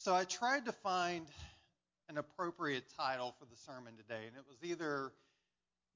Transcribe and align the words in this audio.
So 0.00 0.14
I 0.14 0.24
tried 0.24 0.64
to 0.64 0.72
find 0.72 1.26
an 2.08 2.16
appropriate 2.16 2.84
title 2.96 3.34
for 3.38 3.44
the 3.44 3.56
sermon 3.66 3.92
today, 3.98 4.22
and 4.26 4.34
it 4.34 4.44
was 4.48 4.56
either 4.62 5.12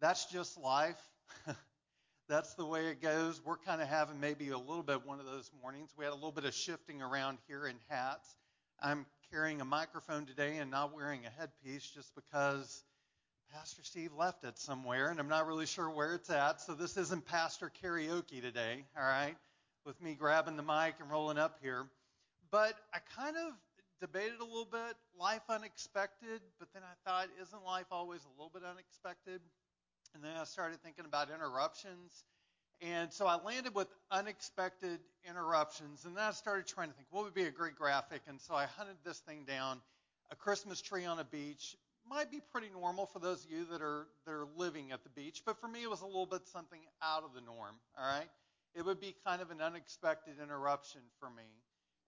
That's 0.03 0.27
Just 0.27 0.59
Life. 0.59 1.01
That's 2.29 2.53
the 2.53 2.67
way 2.67 2.89
it 2.89 3.01
goes. 3.01 3.41
We're 3.43 3.57
kind 3.57 3.81
of 3.81 3.89
having 3.89 4.21
maybe 4.21 4.51
a 4.51 4.59
little 4.59 4.83
bit 4.83 5.07
one 5.07 5.21
of 5.21 5.25
those 5.25 5.51
mornings. 5.63 5.89
We 5.97 6.05
had 6.05 6.13
a 6.13 6.17
little 6.17 6.33
bit 6.33 6.45
of 6.45 6.53
shifting 6.53 7.01
around 7.01 7.39
here 7.49 7.67
in 7.67 7.77
hats. 7.89 8.37
I'm 8.79 9.07
carrying 9.33 9.63
a 9.63 9.65
microphone 9.65 10.27
today 10.27 10.59
and 10.59 10.71
not 10.71 10.95
wearing 10.95 11.25
a 11.25 11.31
headpiece 11.41 11.89
just 11.89 12.15
because 12.15 12.85
Pastor 13.55 13.85
Steve 13.85 14.11
left 14.13 14.45
it 14.45 14.59
somewhere, 14.59 15.09
and 15.09 15.19
I'm 15.19 15.29
not 15.29 15.47
really 15.47 15.65
sure 15.65 15.89
where 15.89 16.15
it's 16.15 16.29
at. 16.29 16.61
So 16.61 16.75
this 16.75 16.99
isn't 16.99 17.25
pastor 17.25 17.73
karaoke 17.83 18.43
today, 18.43 18.85
all 18.99 19.03
right, 19.03 19.35
with 19.87 19.99
me 20.03 20.13
grabbing 20.13 20.59
the 20.59 20.63
mic 20.63 20.97
and 21.01 21.11
rolling 21.11 21.39
up 21.39 21.57
here. 21.63 21.87
But 22.51 22.75
I 22.93 22.99
kind 23.17 23.37
of 23.39 23.55
debated 24.01 24.41
a 24.41 24.45
little 24.45 24.69
bit 24.71 24.97
life 25.19 25.43
unexpected, 25.49 26.41
but 26.59 26.69
then 26.75 26.83
I 26.83 27.09
thought, 27.09 27.29
isn't 27.41 27.65
life 27.65 27.87
always 27.91 28.21
a 28.25 28.31
little 28.41 28.51
bit 28.53 28.63
unexpected? 28.65 29.41
And 30.15 30.23
then 30.23 30.33
I 30.41 30.45
started 30.45 30.81
thinking 30.83 31.05
about 31.05 31.29
interruptions. 31.31 32.25
And 32.81 33.13
so 33.13 33.27
I 33.27 33.43
landed 33.43 33.75
with 33.75 33.89
unexpected 34.11 35.01
interruptions. 35.29 36.05
And 36.05 36.17
then 36.17 36.25
I 36.25 36.33
started 36.33 36.67
trying 36.67 36.89
to 36.89 36.95
think, 36.95 37.09
what 37.11 37.25
would 37.25 37.35
be 37.35 37.45
a 37.45 37.51
great 37.51 37.77
graphic? 37.77 38.23
And 38.29 38.41
so 38.41 38.55
I 38.55 38.67
hunted 38.67 38.97
this 39.05 39.19
thing 39.19 39.45
down. 39.47 39.81
A 40.31 40.37
Christmas 40.37 40.81
tree 40.81 41.05
on 41.05 41.19
a 41.19 41.25
beach 41.25 41.77
might 42.09 42.31
be 42.31 42.41
pretty 42.53 42.69
normal 42.71 43.07
for 43.07 43.19
those 43.19 43.45
of 43.45 43.51
you 43.51 43.65
that 43.71 43.81
are 43.81 44.07
that 44.27 44.33
are 44.33 44.47
living 44.57 44.93
at 44.93 45.03
the 45.03 45.11
beach, 45.11 45.43
but 45.45 45.59
for 45.59 45.69
me 45.69 45.83
it 45.83 45.91
was 45.91 46.03
a 46.03 46.07
little 46.07 46.27
bit 46.27 46.47
something 46.47 46.81
out 47.03 47.25
of 47.25 47.35
the 47.35 47.41
norm. 47.41 47.75
All 47.99 48.05
right, 48.07 48.29
it 48.75 48.85
would 48.85 49.01
be 49.01 49.15
kind 49.27 49.41
of 49.41 49.51
an 49.51 49.61
unexpected 49.61 50.35
interruption 50.43 51.01
for 51.19 51.31
me. 51.31 51.49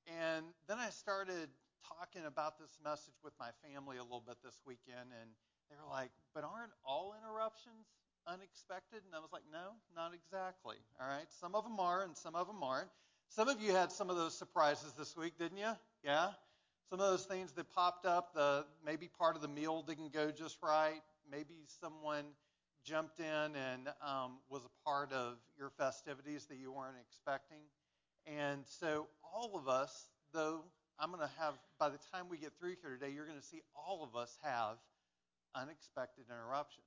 And 0.06 0.44
then 0.68 0.78
I 0.78 0.90
started 0.90 1.48
talking 1.88 2.26
about 2.26 2.58
this 2.58 2.78
message 2.82 3.14
with 3.22 3.34
my 3.38 3.50
family 3.62 3.96
a 3.96 4.02
little 4.02 4.24
bit 4.26 4.36
this 4.42 4.58
weekend, 4.66 5.14
and 5.20 5.30
they 5.70 5.76
were 5.76 5.88
like, 5.88 6.10
"But 6.34 6.44
aren't 6.44 6.72
all 6.84 7.14
interruptions 7.14 7.86
unexpected?" 8.26 9.04
And 9.04 9.14
I 9.14 9.18
was 9.18 9.32
like, 9.32 9.46
"No, 9.50 9.74
not 9.94 10.14
exactly. 10.14 10.76
All 11.00 11.08
right, 11.08 11.30
some 11.40 11.54
of 11.54 11.64
them 11.64 11.78
are, 11.78 12.02
and 12.02 12.16
some 12.16 12.34
of 12.34 12.46
them 12.46 12.62
aren't. 12.62 12.90
Some 13.28 13.48
of 13.48 13.60
you 13.60 13.72
had 13.72 13.92
some 13.92 14.10
of 14.10 14.16
those 14.16 14.36
surprises 14.36 14.92
this 14.94 15.16
week, 15.16 15.38
didn't 15.38 15.58
you? 15.58 15.72
Yeah." 16.02 16.32
Some 16.90 17.00
of 17.00 17.10
those 17.10 17.26
things 17.26 17.50
that 17.52 17.68
popped 17.72 18.06
up, 18.06 18.32
the 18.32 18.64
maybe 18.84 19.08
part 19.08 19.34
of 19.34 19.42
the 19.42 19.48
meal 19.48 19.82
didn't 19.82 20.12
go 20.12 20.30
just 20.30 20.62
right. 20.62 21.02
Maybe 21.28 21.66
someone 21.80 22.24
jumped 22.84 23.18
in 23.18 23.26
and 23.56 23.88
um, 24.00 24.38
was 24.48 24.64
a 24.64 24.88
part 24.88 25.12
of 25.12 25.38
your 25.58 25.70
festivities 25.70 26.46
that 26.46 26.58
you 26.58 26.70
weren't 26.70 26.96
expecting. 27.00 27.62
And 28.24 28.64
so 28.66 29.08
all 29.24 29.56
of 29.56 29.66
us, 29.66 30.06
though 30.32 30.62
I'm 30.98 31.10
going 31.10 31.20
to 31.20 31.30
have, 31.38 31.54
by 31.78 31.88
the 31.88 31.98
time 32.12 32.26
we 32.30 32.38
get 32.38 32.52
through 32.58 32.76
here 32.82 32.96
today, 32.98 33.12
you're 33.12 33.26
going 33.26 33.38
to 33.38 33.46
see 33.46 33.62
all 33.74 34.02
of 34.02 34.16
us 34.16 34.36
have 34.42 34.76
unexpected 35.54 36.24
interruptions. 36.30 36.86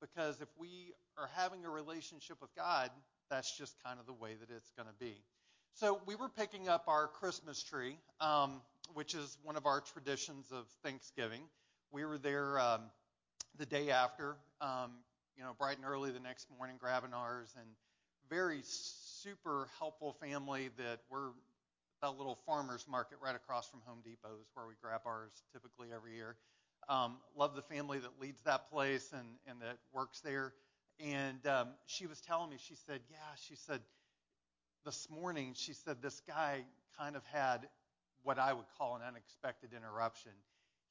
Because 0.00 0.40
if 0.40 0.48
we 0.58 0.92
are 1.18 1.30
having 1.34 1.64
a 1.64 1.70
relationship 1.70 2.38
with 2.40 2.54
God, 2.56 2.90
that's 3.30 3.56
just 3.56 3.74
kind 3.84 4.00
of 4.00 4.06
the 4.06 4.12
way 4.12 4.34
that 4.40 4.54
it's 4.54 4.70
going 4.76 4.88
to 4.88 4.94
be. 4.98 5.14
So 5.74 6.00
we 6.06 6.14
were 6.14 6.28
picking 6.28 6.68
up 6.68 6.84
our 6.86 7.08
Christmas 7.08 7.62
tree, 7.62 7.96
um, 8.20 8.60
which 8.92 9.14
is 9.14 9.38
one 9.42 9.56
of 9.56 9.66
our 9.66 9.80
traditions 9.80 10.46
of 10.52 10.66
Thanksgiving. 10.82 11.40
We 11.90 12.04
were 12.04 12.18
there 12.18 12.58
um, 12.58 12.82
the 13.58 13.66
day 13.66 13.90
after, 13.90 14.36
um, 14.60 14.92
you 15.36 15.42
know, 15.42 15.52
bright 15.58 15.76
and 15.76 15.86
early 15.86 16.10
the 16.10 16.20
next 16.20 16.48
morning, 16.56 16.76
grabbing 16.78 17.12
ours, 17.12 17.54
and 17.56 17.66
very 18.30 18.60
super 18.62 19.68
helpful 19.78 20.16
family 20.20 20.70
that 20.78 21.00
we're 21.10 21.30
that 22.04 22.18
little 22.18 22.38
farmers 22.44 22.84
market 22.86 23.16
right 23.24 23.34
across 23.34 23.70
from 23.70 23.80
Home 23.86 24.00
Depot 24.04 24.36
is 24.38 24.46
where 24.52 24.66
we 24.66 24.74
grab 24.82 25.00
ours 25.06 25.42
typically 25.54 25.88
every 25.94 26.14
year. 26.14 26.36
Um, 26.86 27.16
love 27.34 27.56
the 27.56 27.62
family 27.62 27.98
that 27.98 28.20
leads 28.20 28.42
that 28.44 28.70
place 28.70 29.14
and, 29.14 29.26
and 29.46 29.62
that 29.62 29.78
works 29.90 30.20
there. 30.20 30.52
And 31.00 31.46
um, 31.46 31.68
she 31.86 32.06
was 32.06 32.20
telling 32.20 32.50
me, 32.50 32.56
she 32.58 32.74
said, 32.86 33.00
yeah, 33.10 33.16
she 33.48 33.56
said, 33.56 33.80
this 34.84 35.08
morning, 35.08 35.54
she 35.56 35.72
said 35.72 36.02
this 36.02 36.20
guy 36.28 36.66
kind 36.98 37.16
of 37.16 37.24
had 37.32 37.68
what 38.22 38.38
I 38.38 38.52
would 38.52 38.66
call 38.76 38.96
an 38.96 39.02
unexpected 39.08 39.70
interruption. 39.74 40.32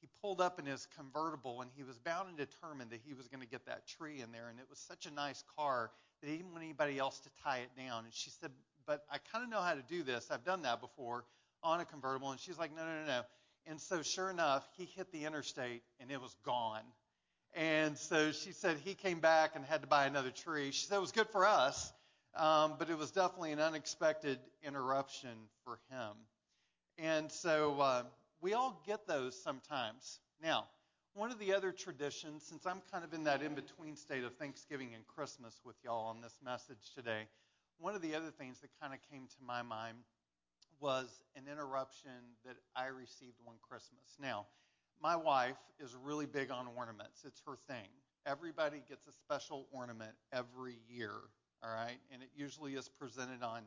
He 0.02 0.07
pulled 0.19 0.41
up 0.41 0.57
in 0.57 0.66
his 0.66 0.88
convertible 0.97 1.62
and 1.62 1.69
he 1.75 1.84
was 1.84 2.00
bound 2.00 2.28
and 2.28 2.38
determined 2.38 2.90
that 2.90 3.02
he 3.06 3.13
was 3.13 3.28
going 3.28 3.41
to 3.41 3.47
get 3.47 3.68
that 3.68 3.85
tree 3.88 4.22
in 4.22 4.31
there. 4.31 4.50
And 4.50 4.57
it 4.57 4.66
was 4.68 4.79
such 4.79 5.06
a 5.06 5.12
nice 5.12 5.44
car 5.56 5.91
that 6.22 6.29
he 6.29 6.38
didn't 6.38 6.53
want 6.53 6.63
anybody 6.63 6.97
else 6.97 7.19
to 7.19 7.29
tie 7.44 7.59
it 7.59 7.69
down. 7.79 8.06
And 8.06 8.13
she 8.13 8.31
said, 8.31 8.50
But 8.86 9.04
I 9.12 9.18
kind 9.32 9.44
of 9.44 9.50
know 9.50 9.62
how 9.62 9.74
to 9.74 9.82
do 9.82 10.04
this. 10.04 10.30
I've 10.32 10.46
done 10.46 10.64
that 10.64 10.82
before 10.82 11.26
on 11.64 11.80
a 11.80 11.86
convertible. 11.86 12.32
And 12.32 12.40
she's 12.40 12.58
like, 12.58 12.76
No, 12.76 12.84
no, 12.84 13.02
no, 13.02 13.08
no. 13.08 13.22
And 13.66 13.80
so, 13.80 14.02
sure 14.02 14.30
enough, 14.30 14.68
he 14.78 14.86
hit 14.86 15.12
the 15.12 15.26
interstate 15.26 15.84
and 16.00 16.12
it 16.12 16.22
was 16.22 16.36
gone. 16.46 16.84
And 17.56 17.98
so 17.98 18.32
she 18.32 18.52
said 18.52 18.78
he 18.84 18.96
came 18.96 19.20
back 19.20 19.52
and 19.56 19.64
had 19.64 19.82
to 19.82 19.88
buy 19.88 20.06
another 20.06 20.32
tree. 20.32 20.72
She 20.72 20.88
said 20.88 20.98
it 20.98 21.02
was 21.02 21.12
good 21.12 21.30
for 21.30 21.46
us 21.46 21.94
um, 22.36 22.76
but 22.80 22.90
it 22.90 22.98
was 22.98 23.12
definitely 23.12 23.52
an 23.52 23.60
unexpected 23.60 24.40
interruption 24.64 25.30
for 25.64 25.80
him. 25.90 26.14
And 26.98 27.32
so 27.32 27.80
uh, 27.80 28.04
we 28.42 28.54
all 28.54 28.82
get 28.86 29.08
those 29.08 29.40
sometimes. 29.42 30.20
Now, 30.42 30.66
one 31.14 31.32
of 31.32 31.38
the 31.38 31.54
other 31.54 31.72
traditions, 31.72 32.44
since 32.44 32.66
I'm 32.66 32.82
kind 32.92 33.04
of 33.04 33.14
in 33.14 33.26
that 33.26 33.44
in 33.44 33.54
between 33.54 33.96
state 33.96 34.24
of 34.24 34.36
Thanksgiving 34.36 34.96
and 34.96 35.06
Christmas 35.06 35.60
with 35.64 35.76
y'all 35.84 36.08
on 36.08 36.22
this 36.22 36.36
message 36.44 36.92
today, 36.96 37.28
one 37.79 37.95
of 37.95 38.01
the 38.01 38.16
other 38.16 38.31
things 38.31 38.59
that 38.61 38.69
kind 38.81 38.94
of 38.94 39.00
came 39.11 39.28
to 39.28 39.44
my 39.45 39.61
mind 39.61 39.97
was 40.79 41.23
an 41.35 41.44
interruption 41.51 42.11
that 42.45 42.56
I 42.75 42.88
received 42.88 43.35
one 43.44 43.57
Christmas. 43.61 44.17
Now, 44.22 44.47
my 45.01 45.16
wife 45.16 45.57
is 45.79 45.95
really 46.01 46.25
big 46.25 46.51
on 46.51 46.67
ornaments, 46.75 47.23
it's 47.25 47.41
her 47.45 47.57
thing. 47.67 47.88
Everybody 48.25 48.81
gets 48.88 49.06
a 49.07 49.11
special 49.11 49.67
ornament 49.73 50.13
every 50.31 50.78
year 50.89 51.11
all 51.63 51.73
right? 51.73 51.97
And 52.11 52.22
it 52.22 52.29
usually 52.35 52.73
is 52.73 52.89
presented 52.89 53.41
on 53.41 53.61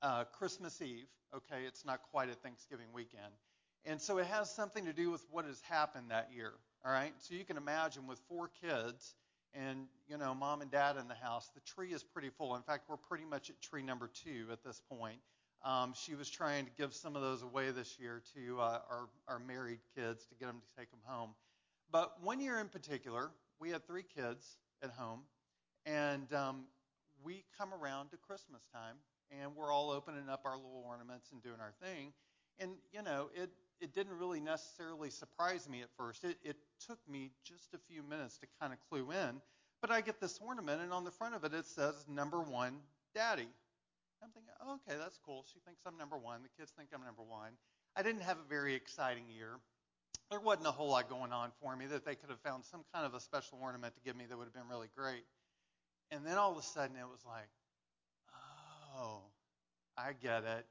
uh, 0.00 0.24
Christmas 0.24 0.80
Eve, 0.80 1.08
okay? 1.34 1.64
It's 1.66 1.84
not 1.84 2.00
quite 2.10 2.30
a 2.30 2.34
Thanksgiving 2.34 2.86
weekend. 2.94 3.32
And 3.84 4.00
so 4.00 4.18
it 4.18 4.26
has 4.26 4.50
something 4.54 4.84
to 4.84 4.92
do 4.92 5.10
with 5.10 5.24
what 5.30 5.44
has 5.44 5.60
happened 5.68 6.06
that 6.10 6.30
year, 6.34 6.52
all 6.84 6.92
right? 6.92 7.12
So 7.18 7.34
you 7.34 7.44
can 7.44 7.56
imagine 7.56 8.06
with 8.06 8.20
four 8.28 8.48
kids 8.60 9.16
and, 9.54 9.86
you 10.08 10.18
know, 10.18 10.34
mom 10.34 10.62
and 10.62 10.70
dad 10.70 10.96
in 10.96 11.08
the 11.08 11.14
house, 11.14 11.50
the 11.54 11.60
tree 11.60 11.92
is 11.92 12.02
pretty 12.02 12.30
full. 12.30 12.54
In 12.56 12.62
fact, 12.62 12.88
we're 12.88 12.96
pretty 12.96 13.24
much 13.24 13.50
at 13.50 13.60
tree 13.60 13.82
number 13.82 14.10
two 14.24 14.46
at 14.50 14.64
this 14.64 14.80
point. 14.88 15.18
Um, 15.64 15.94
she 15.94 16.14
was 16.14 16.28
trying 16.28 16.64
to 16.64 16.70
give 16.76 16.92
some 16.92 17.14
of 17.14 17.22
those 17.22 17.42
away 17.42 17.70
this 17.70 17.98
year 17.98 18.22
to 18.34 18.60
uh, 18.60 18.80
our, 18.90 19.08
our 19.28 19.38
married 19.38 19.78
kids 19.94 20.26
to 20.26 20.34
get 20.34 20.46
them 20.46 20.60
to 20.60 20.80
take 20.80 20.90
them 20.90 21.00
home. 21.04 21.30
But 21.90 22.22
one 22.22 22.40
year 22.40 22.58
in 22.58 22.68
particular, 22.68 23.30
we 23.60 23.70
had 23.70 23.86
three 23.86 24.04
kids 24.16 24.56
at 24.82 24.90
home, 24.90 25.20
and 25.86 26.32
um, 26.32 26.64
we 27.22 27.44
come 27.56 27.72
around 27.72 28.10
to 28.10 28.16
Christmas 28.16 28.62
time 28.72 28.96
and 29.40 29.56
we're 29.56 29.72
all 29.72 29.90
opening 29.90 30.28
up 30.28 30.42
our 30.44 30.56
little 30.56 30.84
ornaments 30.86 31.30
and 31.32 31.42
doing 31.42 31.60
our 31.60 31.72
thing. 31.80 32.12
And, 32.58 32.72
you 32.92 33.02
know, 33.02 33.30
it, 33.34 33.50
it 33.82 33.92
didn't 33.92 34.16
really 34.18 34.40
necessarily 34.40 35.10
surprise 35.10 35.68
me 35.68 35.82
at 35.82 35.88
first. 35.98 36.22
It, 36.24 36.38
it 36.44 36.56
took 36.86 36.98
me 37.10 37.32
just 37.44 37.74
a 37.74 37.78
few 37.90 38.02
minutes 38.02 38.38
to 38.38 38.46
kind 38.60 38.72
of 38.72 38.78
clue 38.88 39.10
in. 39.10 39.42
But 39.80 39.90
I 39.90 40.00
get 40.00 40.20
this 40.20 40.38
ornament, 40.40 40.80
and 40.80 40.92
on 40.92 41.02
the 41.02 41.10
front 41.10 41.34
of 41.34 41.42
it, 41.42 41.52
it 41.52 41.66
says 41.66 42.06
number 42.08 42.40
one, 42.40 42.78
daddy. 43.14 43.48
I'm 44.22 44.30
thinking, 44.30 44.52
oh, 44.64 44.78
okay, 44.86 44.96
that's 44.96 45.18
cool. 45.26 45.44
She 45.52 45.58
thinks 45.66 45.82
I'm 45.84 45.98
number 45.98 46.16
one. 46.16 46.42
The 46.42 46.48
kids 46.56 46.72
think 46.78 46.90
I'm 46.94 47.04
number 47.04 47.22
one. 47.22 47.50
I 47.96 48.02
didn't 48.02 48.22
have 48.22 48.38
a 48.38 48.48
very 48.48 48.74
exciting 48.74 49.24
year. 49.28 49.58
There 50.30 50.38
wasn't 50.38 50.68
a 50.68 50.70
whole 50.70 50.90
lot 50.90 51.10
going 51.10 51.32
on 51.32 51.50
for 51.60 51.76
me 51.76 51.86
that 51.86 52.06
they 52.06 52.14
could 52.14 52.30
have 52.30 52.40
found 52.40 52.64
some 52.64 52.84
kind 52.94 53.04
of 53.04 53.14
a 53.14 53.20
special 53.20 53.58
ornament 53.60 53.94
to 53.96 54.00
give 54.02 54.16
me 54.16 54.24
that 54.28 54.38
would 54.38 54.44
have 54.44 54.54
been 54.54 54.68
really 54.70 54.88
great. 54.96 55.24
And 56.12 56.24
then 56.24 56.38
all 56.38 56.52
of 56.52 56.58
a 56.58 56.62
sudden 56.62 56.96
it 56.96 57.08
was 57.10 57.20
like, 57.26 57.50
oh, 58.96 59.22
I 59.98 60.12
get 60.22 60.44
it. 60.44 60.66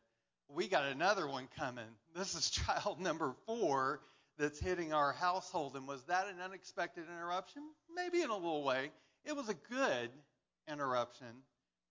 We 0.53 0.67
got 0.67 0.83
another 0.85 1.27
one 1.27 1.47
coming. 1.57 1.85
This 2.15 2.35
is 2.35 2.49
child 2.49 2.99
number 2.99 3.33
four 3.45 4.01
that's 4.37 4.59
hitting 4.59 4.91
our 4.93 5.13
household. 5.13 5.75
And 5.75 5.87
was 5.87 6.03
that 6.03 6.27
an 6.27 6.41
unexpected 6.43 7.05
interruption? 7.05 7.63
Maybe 7.95 8.21
in 8.21 8.29
a 8.29 8.35
little 8.35 8.63
way. 8.63 8.91
It 9.23 9.35
was 9.35 9.49
a 9.49 9.53
good 9.53 10.09
interruption, 10.69 11.27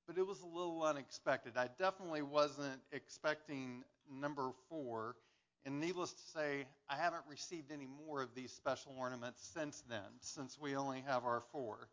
but 0.06 0.18
it 0.18 0.26
was 0.26 0.40
a 0.40 0.46
little 0.46 0.82
unexpected. 0.82 1.56
I 1.56 1.68
definitely 1.78 2.22
wasn't 2.22 2.80
expecting 2.92 3.84
number 4.12 4.50
four. 4.68 5.16
And 5.64 5.80
needless 5.80 6.12
to 6.12 6.22
say, 6.34 6.66
I 6.88 6.96
haven't 6.96 7.22
received 7.28 7.70
any 7.70 7.86
more 8.06 8.22
of 8.22 8.34
these 8.34 8.50
special 8.52 8.94
ornaments 8.98 9.48
since 9.54 9.82
then, 9.88 10.00
since 10.20 10.58
we 10.60 10.74
only 10.74 11.02
have 11.06 11.24
our 11.24 11.42
four. 11.52 11.88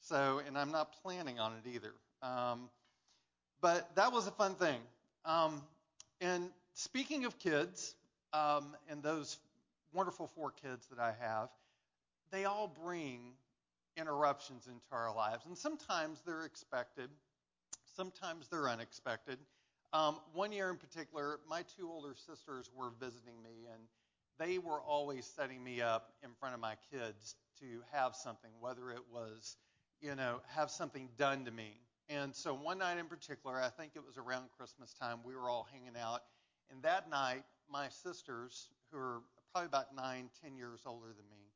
So, 0.00 0.40
and 0.46 0.58
I'm 0.58 0.72
not 0.72 0.92
planning 1.02 1.38
on 1.38 1.52
it 1.52 1.68
either. 1.72 1.94
Um, 2.20 2.68
but 3.60 3.94
that 3.94 4.12
was 4.12 4.26
a 4.26 4.32
fun 4.32 4.56
thing. 4.56 4.80
Um, 5.24 5.62
and 6.22 6.50
speaking 6.74 7.24
of 7.24 7.38
kids, 7.38 7.96
um, 8.32 8.76
and 8.88 9.02
those 9.02 9.38
wonderful 9.92 10.28
four 10.28 10.52
kids 10.52 10.86
that 10.86 11.00
I 11.00 11.14
have, 11.20 11.48
they 12.30 12.44
all 12.44 12.68
bring 12.68 13.32
interruptions 13.96 14.68
into 14.68 14.80
our 14.92 15.14
lives. 15.14 15.44
And 15.46 15.58
sometimes 15.58 16.22
they're 16.24 16.44
expected, 16.44 17.10
sometimes 17.96 18.48
they're 18.48 18.68
unexpected. 18.68 19.38
Um, 19.92 20.16
one 20.32 20.52
year 20.52 20.70
in 20.70 20.76
particular, 20.76 21.40
my 21.48 21.64
two 21.76 21.90
older 21.90 22.14
sisters 22.14 22.70
were 22.74 22.92
visiting 22.98 23.42
me, 23.42 23.66
and 23.70 23.82
they 24.38 24.58
were 24.58 24.80
always 24.80 25.26
setting 25.26 25.62
me 25.62 25.82
up 25.82 26.12
in 26.22 26.30
front 26.40 26.54
of 26.54 26.60
my 26.60 26.76
kids 26.90 27.34
to 27.60 27.82
have 27.92 28.14
something, 28.14 28.50
whether 28.60 28.90
it 28.90 29.02
was, 29.12 29.56
you 30.00 30.14
know, 30.14 30.40
have 30.54 30.70
something 30.70 31.08
done 31.18 31.44
to 31.44 31.50
me. 31.50 31.72
And 32.12 32.34
so 32.34 32.52
one 32.52 32.78
night 32.78 32.98
in 32.98 33.06
particular, 33.06 33.56
I 33.56 33.70
think 33.70 33.92
it 33.94 34.04
was 34.04 34.18
around 34.18 34.44
Christmas 34.58 34.92
time, 34.92 35.20
we 35.24 35.34
were 35.34 35.48
all 35.48 35.66
hanging 35.72 35.96
out. 35.98 36.20
And 36.70 36.82
that 36.82 37.08
night, 37.08 37.44
my 37.70 37.88
sisters, 37.88 38.68
who 38.90 38.98
are 38.98 39.20
probably 39.52 39.66
about 39.68 39.96
nine, 39.96 40.28
ten 40.42 40.56
years 40.56 40.80
older 40.84 41.08
than 41.08 41.24
me, 41.30 41.52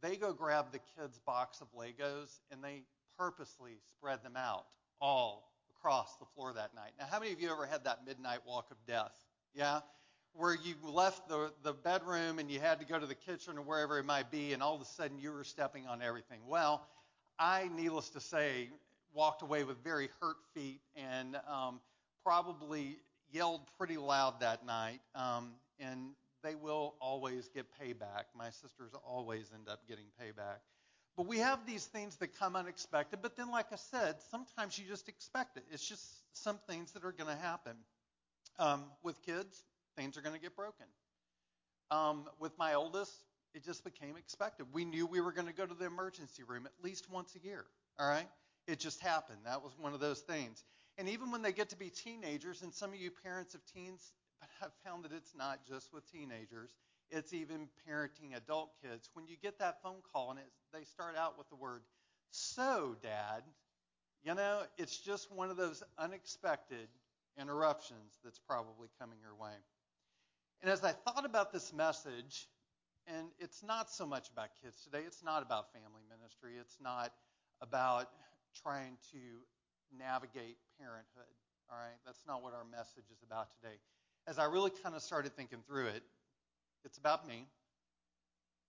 they 0.00 0.16
go 0.16 0.32
grab 0.32 0.66
the 0.70 0.78
kids' 0.96 1.18
box 1.18 1.60
of 1.60 1.66
Legos 1.72 2.38
and 2.52 2.62
they 2.62 2.82
purposely 3.18 3.78
spread 3.90 4.22
them 4.22 4.36
out 4.36 4.66
all 5.00 5.50
across 5.76 6.16
the 6.18 6.26
floor 6.36 6.52
that 6.52 6.74
night. 6.76 6.92
Now, 6.98 7.06
how 7.10 7.18
many 7.18 7.32
of 7.32 7.40
you 7.40 7.50
ever 7.50 7.66
had 7.66 7.82
that 7.84 8.06
midnight 8.06 8.40
walk 8.46 8.70
of 8.70 8.76
death? 8.86 9.14
Yeah? 9.52 9.80
Where 10.34 10.54
you 10.54 10.74
left 10.84 11.28
the, 11.28 11.52
the 11.64 11.72
bedroom 11.72 12.38
and 12.38 12.48
you 12.48 12.60
had 12.60 12.78
to 12.78 12.86
go 12.86 13.00
to 13.00 13.06
the 13.06 13.16
kitchen 13.16 13.58
or 13.58 13.62
wherever 13.62 13.98
it 13.98 14.04
might 14.04 14.30
be, 14.30 14.52
and 14.52 14.62
all 14.62 14.76
of 14.76 14.80
a 14.80 14.84
sudden 14.84 15.18
you 15.18 15.32
were 15.32 15.42
stepping 15.42 15.88
on 15.88 16.02
everything. 16.02 16.38
Well, 16.46 16.86
I, 17.40 17.68
needless 17.74 18.10
to 18.10 18.20
say, 18.20 18.68
walked 19.18 19.42
away 19.42 19.64
with 19.64 19.82
very 19.82 20.08
hurt 20.20 20.36
feet 20.54 20.80
and 20.94 21.36
um, 21.52 21.80
probably 22.24 22.96
yelled 23.32 23.60
pretty 23.76 23.96
loud 23.96 24.38
that 24.38 24.64
night. 24.64 25.00
Um, 25.16 25.54
and 25.80 26.10
they 26.44 26.54
will 26.54 26.94
always 27.00 27.48
get 27.48 27.66
payback. 27.82 28.26
My 28.36 28.50
sisters 28.50 28.92
always 29.04 29.50
end 29.52 29.68
up 29.68 29.80
getting 29.88 30.04
payback. 30.22 30.60
But 31.16 31.26
we 31.26 31.38
have 31.38 31.66
these 31.66 31.84
things 31.84 32.14
that 32.16 32.38
come 32.38 32.54
unexpected. 32.54 33.18
But 33.20 33.36
then, 33.36 33.50
like 33.50 33.66
I 33.72 33.76
said, 33.76 34.14
sometimes 34.30 34.78
you 34.78 34.84
just 34.88 35.08
expect 35.08 35.56
it. 35.56 35.64
It's 35.72 35.86
just 35.86 36.04
some 36.32 36.60
things 36.68 36.92
that 36.92 37.04
are 37.04 37.10
going 37.10 37.28
to 37.28 37.42
happen. 37.42 37.72
Um, 38.60 38.84
with 39.02 39.20
kids, 39.26 39.64
things 39.96 40.16
are 40.16 40.20
going 40.20 40.36
to 40.36 40.40
get 40.40 40.54
broken. 40.54 40.86
Um, 41.90 42.26
with 42.38 42.56
my 42.56 42.74
oldest, 42.74 43.12
it 43.52 43.64
just 43.64 43.82
became 43.82 44.16
expected. 44.16 44.66
We 44.72 44.84
knew 44.84 45.06
we 45.06 45.20
were 45.20 45.32
going 45.32 45.48
to 45.48 45.52
go 45.52 45.66
to 45.66 45.74
the 45.74 45.86
emergency 45.86 46.44
room 46.44 46.66
at 46.66 46.84
least 46.84 47.10
once 47.10 47.34
a 47.34 47.44
year. 47.44 47.64
All 47.98 48.08
right? 48.08 48.28
It 48.68 48.78
just 48.78 49.00
happened. 49.00 49.40
That 49.46 49.64
was 49.64 49.72
one 49.78 49.94
of 49.94 50.00
those 50.00 50.20
things. 50.20 50.62
And 50.98 51.08
even 51.08 51.32
when 51.32 51.42
they 51.42 51.52
get 51.52 51.70
to 51.70 51.76
be 51.76 51.90
teenagers, 51.90 52.62
and 52.62 52.72
some 52.72 52.90
of 52.90 52.96
you 53.00 53.10
parents 53.10 53.54
of 53.54 53.60
teens 53.66 54.12
but 54.40 54.48
I've 54.62 54.72
found 54.88 55.04
that 55.04 55.12
it's 55.12 55.34
not 55.34 55.66
just 55.66 55.92
with 55.92 56.10
teenagers, 56.10 56.70
it's 57.10 57.32
even 57.32 57.68
parenting 57.88 58.36
adult 58.36 58.70
kids. 58.82 59.10
When 59.14 59.26
you 59.26 59.36
get 59.42 59.58
that 59.58 59.82
phone 59.82 60.02
call 60.12 60.30
and 60.30 60.38
it, 60.38 60.46
they 60.72 60.84
start 60.84 61.16
out 61.16 61.38
with 61.38 61.48
the 61.48 61.56
word, 61.56 61.82
so, 62.30 62.94
Dad, 63.02 63.42
you 64.22 64.34
know, 64.34 64.62
it's 64.76 64.98
just 64.98 65.32
one 65.32 65.50
of 65.50 65.56
those 65.56 65.82
unexpected 65.96 66.88
interruptions 67.40 68.18
that's 68.22 68.38
probably 68.38 68.88
coming 69.00 69.18
your 69.22 69.34
way. 69.34 69.54
And 70.60 70.70
as 70.70 70.84
I 70.84 70.92
thought 70.92 71.24
about 71.24 71.52
this 71.52 71.72
message, 71.72 72.48
and 73.06 73.28
it's 73.38 73.62
not 73.62 73.90
so 73.90 74.04
much 74.04 74.28
about 74.28 74.48
kids 74.62 74.82
today, 74.82 75.04
it's 75.06 75.24
not 75.24 75.42
about 75.42 75.72
family 75.72 76.02
ministry, 76.10 76.54
it's 76.60 76.76
not 76.80 77.12
about 77.62 78.08
trying 78.54 78.96
to 79.12 79.20
navigate 79.92 80.58
parenthood. 80.78 81.32
All 81.70 81.76
right, 81.76 81.98
that's 82.06 82.24
not 82.26 82.42
what 82.42 82.54
our 82.54 82.64
message 82.64 83.10
is 83.12 83.22
about 83.22 83.48
today 83.60 83.76
as 84.28 84.38
I 84.38 84.44
really 84.44 84.70
kind 84.82 84.94
of 84.94 85.02
started 85.02 85.34
thinking 85.34 85.60
through 85.66 85.86
it, 85.86 86.02
it's 86.84 86.98
about 86.98 87.26
me. 87.26 87.46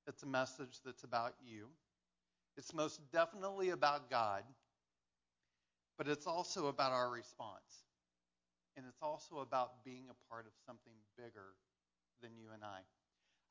It's 0.07 0.23
a 0.23 0.25
message 0.25 0.79
that's 0.85 1.03
about 1.03 1.33
you. 1.45 1.67
It's 2.57 2.73
most 2.73 2.99
definitely 3.11 3.69
about 3.69 4.09
God, 4.09 4.43
but 5.97 6.07
it's 6.07 6.25
also 6.25 6.67
about 6.67 6.93
our 6.93 7.11
response. 7.11 7.83
And 8.77 8.85
it's 8.87 9.01
also 9.01 9.39
about 9.39 9.83
being 9.83 10.05
a 10.09 10.33
part 10.33 10.45
of 10.45 10.53
something 10.65 10.93
bigger 11.17 11.55
than 12.21 12.31
you 12.37 12.47
and 12.53 12.63
I. 12.63 12.79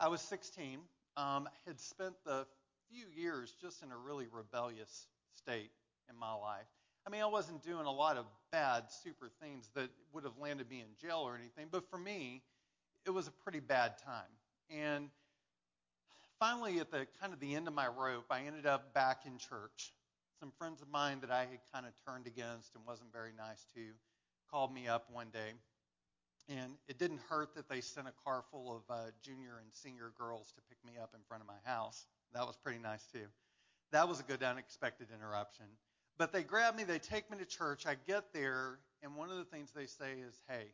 I 0.00 0.08
was 0.08 0.22
16, 0.22 0.80
um, 1.18 1.46
had 1.66 1.78
spent 1.78 2.14
the 2.24 2.46
few 2.90 3.06
years 3.14 3.54
just 3.60 3.82
in 3.82 3.92
a 3.92 3.96
really 3.98 4.26
rebellious 4.32 5.06
state 5.34 5.70
in 6.10 6.18
my 6.18 6.32
life. 6.34 6.66
I 7.06 7.10
mean, 7.10 7.22
I 7.22 7.26
wasn't 7.26 7.62
doing 7.62 7.86
a 7.86 7.92
lot 7.92 8.16
of 8.16 8.26
bad, 8.52 8.84
super 8.90 9.28
things 9.40 9.70
that 9.74 9.88
would 10.12 10.24
have 10.24 10.36
landed 10.40 10.68
me 10.68 10.80
in 10.80 10.88
jail 11.00 11.20
or 11.20 11.36
anything, 11.36 11.68
but 11.70 11.88
for 11.88 11.98
me, 11.98 12.42
it 13.06 13.10
was 13.10 13.26
a 13.26 13.30
pretty 13.30 13.60
bad 13.60 13.94
time. 14.04 14.30
And 14.70 15.08
finally, 16.38 16.80
at 16.80 16.90
the 16.90 17.06
kind 17.20 17.32
of 17.32 17.40
the 17.40 17.54
end 17.54 17.68
of 17.68 17.74
my 17.74 17.88
rope, 17.88 18.26
I 18.30 18.42
ended 18.42 18.66
up 18.66 18.92
back 18.92 19.22
in 19.26 19.38
church. 19.38 19.92
Some 20.38 20.52
friends 20.58 20.82
of 20.82 20.88
mine 20.88 21.20
that 21.20 21.30
I 21.30 21.40
had 21.40 21.60
kind 21.72 21.86
of 21.86 21.92
turned 22.06 22.26
against 22.26 22.74
and 22.74 22.84
wasn't 22.86 23.12
very 23.12 23.32
nice 23.36 23.64
to 23.74 23.80
called 24.50 24.72
me 24.72 24.88
up 24.88 25.06
one 25.12 25.28
day. 25.32 25.54
And 26.48 26.72
it 26.88 26.98
didn't 26.98 27.20
hurt 27.28 27.54
that 27.56 27.68
they 27.68 27.80
sent 27.80 28.08
a 28.08 28.12
car 28.24 28.42
full 28.50 28.74
of 28.74 28.82
uh, 28.88 29.10
junior 29.22 29.60
and 29.60 29.68
senior 29.72 30.12
girls 30.18 30.52
to 30.52 30.62
pick 30.68 30.78
me 30.84 30.98
up 31.00 31.10
in 31.14 31.20
front 31.28 31.42
of 31.42 31.46
my 31.46 31.60
house. 31.64 32.06
That 32.32 32.46
was 32.46 32.56
pretty 32.56 32.78
nice, 32.78 33.04
too. 33.12 33.26
That 33.92 34.08
was 34.08 34.20
a 34.20 34.22
good 34.22 34.42
unexpected 34.42 35.08
interruption. 35.14 35.66
But 36.18 36.32
they 36.32 36.42
grab 36.42 36.74
me, 36.76 36.84
they 36.84 36.98
take 36.98 37.30
me 37.30 37.38
to 37.38 37.44
church. 37.44 37.86
I 37.86 37.94
get 38.06 38.32
there, 38.32 38.80
and 39.02 39.14
one 39.14 39.30
of 39.30 39.36
the 39.36 39.44
things 39.44 39.70
they 39.70 39.86
say 39.86 40.14
is, 40.26 40.42
hey, 40.48 40.66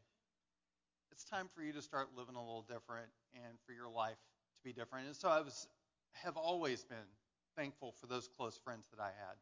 it's 1.12 1.25
time 1.25 1.49
for 1.55 1.62
you 1.62 1.73
to 1.75 1.82
start 1.82 2.08
living 2.17 2.35
a 2.35 2.41
little 2.41 2.64
different 2.67 3.08
and 3.35 3.58
for 3.67 3.73
your 3.73 3.88
life 3.88 4.17
to 4.17 4.64
be 4.64 4.73
different. 4.73 5.06
And 5.06 5.14
so 5.14 5.29
I 5.29 5.41
was 5.41 5.69
have 6.14 6.37
always 6.37 6.85
been 6.85 7.11
thankful 7.56 7.93
for 8.00 8.06
those 8.06 8.29
close 8.29 8.58
friends 8.64 8.87
that 8.91 9.02
I 9.02 9.08
had 9.08 9.37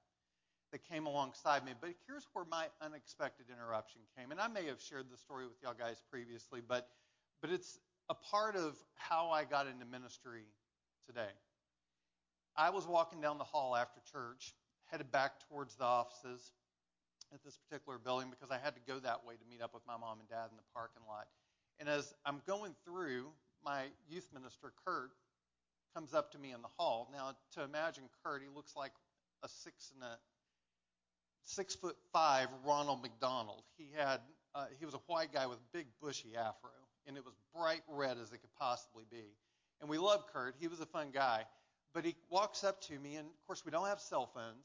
that 0.72 0.82
came 0.88 1.06
alongside 1.06 1.64
me. 1.64 1.72
But 1.78 1.90
here's 2.06 2.26
where 2.32 2.46
my 2.50 2.66
unexpected 2.80 3.46
interruption 3.52 4.00
came. 4.18 4.30
And 4.30 4.40
I 4.40 4.48
may 4.48 4.66
have 4.66 4.80
shared 4.80 5.06
the 5.10 5.18
story 5.18 5.44
with 5.46 5.56
y'all 5.62 5.74
guys 5.78 6.02
previously, 6.10 6.60
but 6.66 6.88
but 7.40 7.50
it's 7.50 7.78
a 8.08 8.14
part 8.14 8.56
of 8.56 8.76
how 8.94 9.30
I 9.30 9.44
got 9.44 9.66
into 9.66 9.84
ministry 9.84 10.44
today. 11.06 11.32
I 12.56 12.70
was 12.70 12.86
walking 12.86 13.20
down 13.20 13.38
the 13.38 13.44
hall 13.44 13.74
after 13.74 14.00
church 14.10 14.54
headed 14.92 15.10
back 15.10 15.32
towards 15.48 15.74
the 15.74 15.84
offices 15.84 16.52
at 17.32 17.42
this 17.42 17.56
particular 17.56 17.98
building 17.98 18.28
because 18.28 18.50
I 18.50 18.58
had 18.62 18.74
to 18.76 18.80
go 18.86 19.00
that 19.00 19.24
way 19.26 19.34
to 19.34 19.44
meet 19.48 19.62
up 19.62 19.72
with 19.72 19.82
my 19.86 19.96
mom 19.96 20.20
and 20.20 20.28
dad 20.28 20.52
in 20.52 20.56
the 20.56 20.68
parking 20.74 21.02
lot. 21.08 21.26
And 21.80 21.88
as 21.88 22.12
I'm 22.26 22.42
going 22.46 22.74
through, 22.84 23.32
my 23.64 23.84
youth 24.08 24.28
minister, 24.34 24.70
Kurt, 24.84 25.10
comes 25.94 26.12
up 26.12 26.30
to 26.32 26.38
me 26.38 26.52
in 26.52 26.60
the 26.60 26.68
hall. 26.76 27.08
Now, 27.10 27.32
to 27.56 27.64
imagine 27.64 28.04
Kurt, 28.22 28.42
he 28.42 28.48
looks 28.54 28.76
like 28.76 28.92
a 29.42 29.48
six 29.48 29.90
and 29.94 30.04
a 30.04 30.18
six 31.44 31.74
foot 31.74 31.96
five 32.12 32.48
Ronald 32.64 33.00
McDonald. 33.02 33.62
He 33.78 33.88
had 33.96 34.20
uh, 34.54 34.66
he 34.78 34.84
was 34.84 34.94
a 34.94 35.00
white 35.06 35.32
guy 35.32 35.46
with 35.46 35.58
big 35.72 35.86
bushy 36.02 36.36
afro, 36.36 36.70
and 37.06 37.16
it 37.16 37.24
was 37.24 37.34
bright 37.56 37.82
red 37.88 38.18
as 38.22 38.30
it 38.32 38.38
could 38.42 38.54
possibly 38.58 39.04
be. 39.10 39.24
And 39.80 39.88
we 39.88 39.96
loved 39.96 40.24
Kurt. 40.32 40.54
He 40.60 40.68
was 40.68 40.80
a 40.80 40.86
fun 40.86 41.08
guy. 41.12 41.44
But 41.94 42.04
he 42.06 42.14
walks 42.30 42.64
up 42.64 42.80
to 42.82 42.98
me, 42.98 43.16
and 43.16 43.26
of 43.26 43.46
course 43.46 43.64
we 43.64 43.70
don't 43.70 43.86
have 43.86 44.00
cell 44.00 44.30
phones 44.34 44.64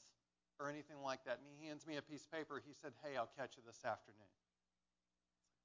or 0.59 0.69
anything 0.69 1.01
like 1.03 1.23
that. 1.25 1.39
And 1.39 1.45
he 1.47 1.67
hands 1.67 1.85
me 1.85 1.97
a 1.97 2.01
piece 2.01 2.25
of 2.25 2.31
paper. 2.31 2.61
He 2.65 2.73
said, 2.73 2.91
Hey, 3.03 3.17
I'll 3.17 3.31
catch 3.37 3.57
you 3.57 3.63
this 3.65 3.81
afternoon. 3.85 4.31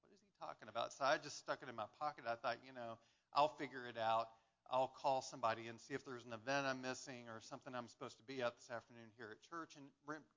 What 0.07 0.15
is 0.15 0.23
he 0.23 0.31
talking 0.41 0.69
about? 0.69 0.93
So 0.93 1.05
I 1.05 1.17
just 1.17 1.39
stuck 1.39 1.61
it 1.63 1.69
in 1.69 1.77
my 1.77 1.89
pocket. 2.01 2.25
I 2.29 2.37
thought, 2.37 2.59
you 2.65 2.73
know, 2.73 2.99
I'll 3.35 3.53
figure 3.57 3.89
it 3.89 3.97
out. 3.97 4.29
I'll 4.71 4.93
call 5.03 5.21
somebody 5.21 5.69
and 5.69 5.79
see 5.81 5.93
if 5.93 6.05
there's 6.05 6.25
an 6.25 6.33
event 6.33 6.65
I'm 6.65 6.81
missing 6.81 7.29
or 7.29 7.41
something 7.45 7.75
I'm 7.75 7.89
supposed 7.89 8.17
to 8.17 8.25
be 8.25 8.41
at 8.41 8.57
this 8.57 8.71
afternoon 8.73 9.13
here 9.17 9.29
at 9.29 9.41
church. 9.45 9.77
And 9.77 9.85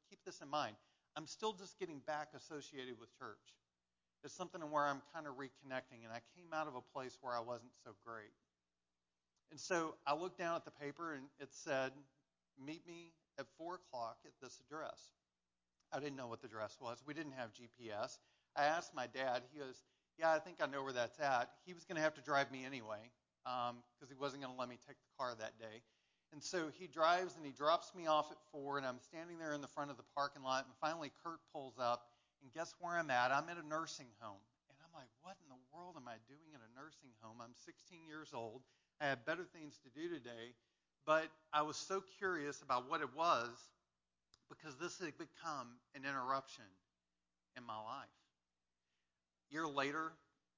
keep 0.10 0.20
this 0.26 0.42
in 0.42 0.50
mind. 0.50 0.76
I'm 1.16 1.28
still 1.28 1.54
just 1.54 1.80
getting 1.80 2.00
back 2.06 2.30
associated 2.36 3.00
with 3.00 3.08
church. 3.18 3.56
It's 4.24 4.34
something 4.34 4.60
where 4.72 4.86
I'm 4.86 5.02
kind 5.14 5.28
of 5.28 5.38
reconnecting, 5.38 6.04
and 6.04 6.12
I 6.12 6.20
came 6.36 6.52
out 6.52 6.68
of 6.68 6.76
a 6.76 6.82
place 6.82 7.18
where 7.22 7.34
I 7.34 7.40
wasn't 7.40 7.72
so 7.86 7.92
great. 8.04 8.34
And 9.52 9.60
so 9.60 9.96
I 10.06 10.16
looked 10.16 10.40
down 10.40 10.56
at 10.56 10.66
the 10.66 10.72
paper, 10.72 11.14
and 11.14 11.24
it 11.40 11.50
said, 11.52 11.92
Meet 12.58 12.88
me 12.88 13.12
at 13.40 13.46
4 13.58 13.76
o'clock 13.76 14.18
at 14.26 14.32
this 14.42 14.60
address. 14.66 15.12
I 15.92 16.00
didn't 16.00 16.16
know 16.16 16.28
what 16.28 16.42
the 16.42 16.48
address 16.48 16.78
was. 16.82 17.04
We 17.06 17.14
didn't 17.14 17.34
have 17.34 17.52
GPS. 17.54 18.18
I 18.56 18.66
asked 18.66 18.96
my 18.96 19.08
dad. 19.08 19.44
He 19.52 19.60
goes, 19.60 19.84
Yeah, 20.18 20.32
I 20.32 20.40
think 20.40 20.58
I 20.62 20.68
know 20.68 20.84
where 20.84 20.94
that's 20.94 21.20
at. 21.20 21.50
He 21.66 21.74
was 21.74 21.86
going 21.86 21.98
to 21.98 22.02
have 22.02 22.16
to 22.16 22.22
drive 22.22 22.52
me 22.52 22.66
anyway 22.66 23.12
because 23.44 24.10
um, 24.10 24.10
he 24.10 24.18
wasn't 24.18 24.42
going 24.42 24.54
to 24.54 24.60
let 24.60 24.70
me 24.70 24.78
take 24.88 24.98
the 24.98 25.14
car 25.20 25.36
that 25.38 25.60
day. 25.60 25.84
And 26.34 26.42
so 26.42 26.68
he 26.74 26.88
drives 26.88 27.38
and 27.38 27.46
he 27.46 27.54
drops 27.54 27.94
me 27.94 28.08
off 28.08 28.32
at 28.32 28.42
4, 28.52 28.82
and 28.82 28.86
I'm 28.86 29.00
standing 29.00 29.38
there 29.38 29.54
in 29.54 29.62
the 29.62 29.72
front 29.72 29.92
of 29.92 29.98
the 29.98 30.08
parking 30.18 30.42
lot. 30.42 30.66
And 30.66 30.74
finally, 30.82 31.14
Kurt 31.24 31.40
pulls 31.54 31.78
up, 31.78 32.10
and 32.42 32.52
guess 32.52 32.74
where 32.82 32.98
I'm 32.98 33.12
at? 33.12 33.32
I'm 33.32 33.48
at 33.48 33.62
a 33.62 33.68
nursing 33.68 34.10
home. 34.20 34.42
And 34.68 34.76
I'm 34.82 34.92
like, 34.92 35.12
What 35.22 35.38
in 35.44 35.48
the 35.48 35.62
world 35.72 35.96
am 35.96 36.10
I 36.10 36.18
doing 36.28 36.52
in 36.52 36.60
a 36.60 36.72
nursing 36.74 37.14
home? 37.22 37.38
I'm 37.40 37.54
16 37.54 38.08
years 38.08 38.34
old. 38.34 38.64
I 39.00 39.08
have 39.12 39.26
better 39.26 39.46
things 39.46 39.78
to 39.84 39.90
do 39.94 40.10
today. 40.10 40.56
But 41.06 41.28
I 41.54 41.62
was 41.62 41.78
so 41.78 42.04
curious 42.18 42.62
about 42.62 42.90
what 42.90 43.02
it 43.02 43.16
was 43.16 43.50
because 44.50 44.76
this 44.78 45.00
had 45.00 45.18
become 45.18 45.78
an 45.96 46.04
interruption 46.04 46.66
in 47.58 47.64
my 47.64 47.78
life. 47.78 48.10
A 49.50 49.54
year 49.54 49.68
later, 49.68 50.12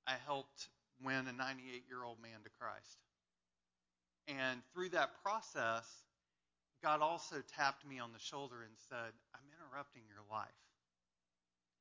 I 0.08 0.13
helped 0.25 0.70
win 1.04 1.27
a 1.27 1.34
98 1.34 1.84
year 1.89 2.04
old 2.04 2.22
man 2.22 2.39
to 2.44 2.50
Christ. 2.60 2.98
And 4.27 4.62
through 4.74 4.89
that 4.89 5.22
process, 5.24 5.86
God 6.84 7.01
also 7.01 7.38
tapped 7.56 7.88
me 7.88 8.00
on 8.00 8.12
the 8.13 8.20
shoulder 8.20 8.63
and 8.63 8.74
said, 8.89 9.12
I'm 9.34 9.48
interrupting 9.60 10.04
your 10.08 10.24
life. 10.32 10.48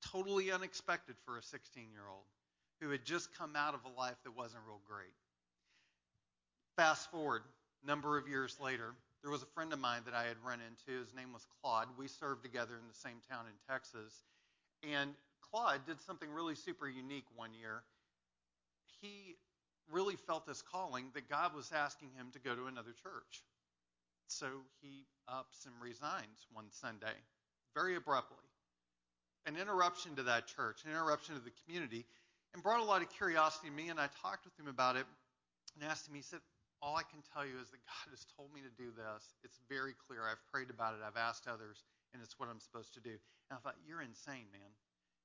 Totally 0.05 0.53
unexpected 0.53 1.17
for 1.25 1.39
a 1.39 1.43
16 1.43 1.85
year 1.93 2.07
old 2.09 2.27
who 2.81 2.91
had 2.91 3.05
just 3.05 3.37
come 3.37 3.57
out 3.57 3.75
of 3.75 3.81
a 3.85 4.01
life 4.01 4.17
that 4.25 4.37
wasn't 4.37 4.63
real 4.67 4.81
great. 4.87 5.15
Fast 6.77 7.11
forward, 7.11 7.43
number 7.85 8.19
of 8.19 8.29
years 8.29 8.57
later, 8.61 8.95
there 9.23 9.31
was 9.31 9.43
a 9.43 9.53
friend 9.55 9.73
of 9.73 9.81
mine 9.81 10.03
that 10.05 10.15
I 10.15 10.25
had 10.25 10.37
run 10.47 10.61
into. 10.61 11.01
His 11.01 11.15
name 11.15 11.33
was 11.33 11.47
Claude. 11.61 11.89
We 11.99 12.07
served 12.07 12.43
together 12.43 12.75
in 12.75 12.87
the 12.87 12.95
same 12.95 13.19
town 13.29 13.47
in 13.47 13.73
Texas. 13.73 14.23
And 14.83 15.15
Claude 15.51 15.85
did 15.87 16.01
something 16.01 16.31
really 16.31 16.55
super 16.55 16.89
unique 16.89 17.27
one 17.35 17.55
year. 17.55 17.83
He 19.01 19.37
really 19.91 20.17
felt 20.17 20.47
this 20.47 20.63
calling 20.63 21.07
that 21.15 21.29
God 21.29 21.55
was 21.55 21.73
asking 21.75 22.11
him 22.17 22.29
to 22.33 22.39
go 22.39 22.55
to 22.55 22.67
another 22.67 22.93
church. 23.03 23.43
So 24.29 24.47
he 24.81 25.07
ups 25.29 25.67
and 25.67 25.75
resigns 25.81 26.47
one 26.53 26.67
Sunday, 26.71 27.15
very 27.75 27.97
abruptly. 27.97 28.45
An 29.47 29.57
interruption 29.57 30.17
to 30.17 30.25
that 30.25 30.49
church, 30.49 30.83
an 30.85 30.91
interruption 30.91 31.37
to 31.37 31.41
the 31.41 31.53
community, 31.65 32.05
and 32.53 32.63
brought 32.63 32.81
a 32.81 32.85
lot 32.85 33.03
of 33.03 33.11
curiosity 33.11 33.69
to 33.69 33.75
me. 33.75 33.89
And 33.89 34.01
I 34.01 34.09
talked 34.23 34.45
with 34.45 34.59
him 34.59 34.67
about 34.67 34.97
it 34.97 35.07
and 35.75 35.89
asked 35.89 36.09
him, 36.09 36.15
he 36.15 36.23
said, 36.23 36.41
All 36.83 36.97
I 36.97 37.03
can 37.03 37.25
tell 37.33 37.45
you 37.45 37.57
is 37.61 37.71
that 37.71 37.83
God 37.91 38.09
has 38.11 38.27
told 38.37 38.53
me 38.53 38.61
to 38.61 38.73
do 38.75 38.93
this. 38.93 39.35
It's 39.43 39.59
very 39.69 39.95
clear. 40.07 40.25
I've 40.25 40.43
prayed 40.53 40.71
about 40.71 40.95
it, 40.95 41.01
I've 41.05 41.19
asked 41.19 41.49
others, 41.49 41.85
and 42.13 42.23
it's 42.23 42.39
what 42.39 42.49
I'm 42.49 42.61
supposed 42.61 42.95
to 42.95 43.01
do. 43.01 43.17
And 43.51 43.55
I 43.55 43.61
thought, 43.61 43.77
You're 43.87 44.03
insane, 44.03 44.49
man. 44.53 44.73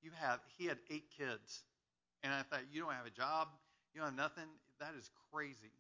You 0.01 0.12
have, 0.17 0.39
he 0.58 0.65
had 0.65 0.77
eight 0.89 1.12
kids. 1.15 1.63
And 2.24 2.34
I 2.34 2.43
thought, 2.43 2.65
You 2.72 2.81
don't 2.81 2.93
have 2.93 3.05
a 3.05 3.13
job, 3.13 3.50
you 3.93 4.01
don't 4.01 4.15
have 4.15 4.17
nothing. 4.17 4.50
That 4.79 4.96
is 4.98 5.10
crazy. 5.31 5.75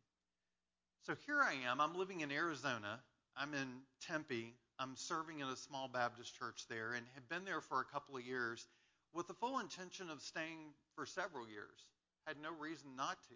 So 1.03 1.15
here 1.25 1.41
I 1.41 1.53
am. 1.69 1.81
I'm 1.81 1.97
living 1.97 2.21
in 2.21 2.31
Arizona. 2.31 3.01
I'm 3.35 3.53
in 3.53 3.81
Tempe. 4.05 4.53
I'm 4.77 4.95
serving 4.95 5.39
in 5.39 5.47
a 5.47 5.55
small 5.55 5.87
Baptist 5.87 6.37
church 6.37 6.65
there 6.69 6.93
and 6.93 7.05
have 7.15 7.27
been 7.29 7.45
there 7.45 7.61
for 7.61 7.81
a 7.81 7.85
couple 7.85 8.15
of 8.15 8.25
years 8.25 8.67
with 9.13 9.27
the 9.27 9.33
full 9.33 9.59
intention 9.59 10.09
of 10.09 10.21
staying 10.21 10.73
for 10.95 11.05
several 11.05 11.47
years. 11.47 11.85
Had 12.27 12.37
no 12.41 12.49
reason 12.59 12.95
not 12.95 13.17
to. 13.29 13.35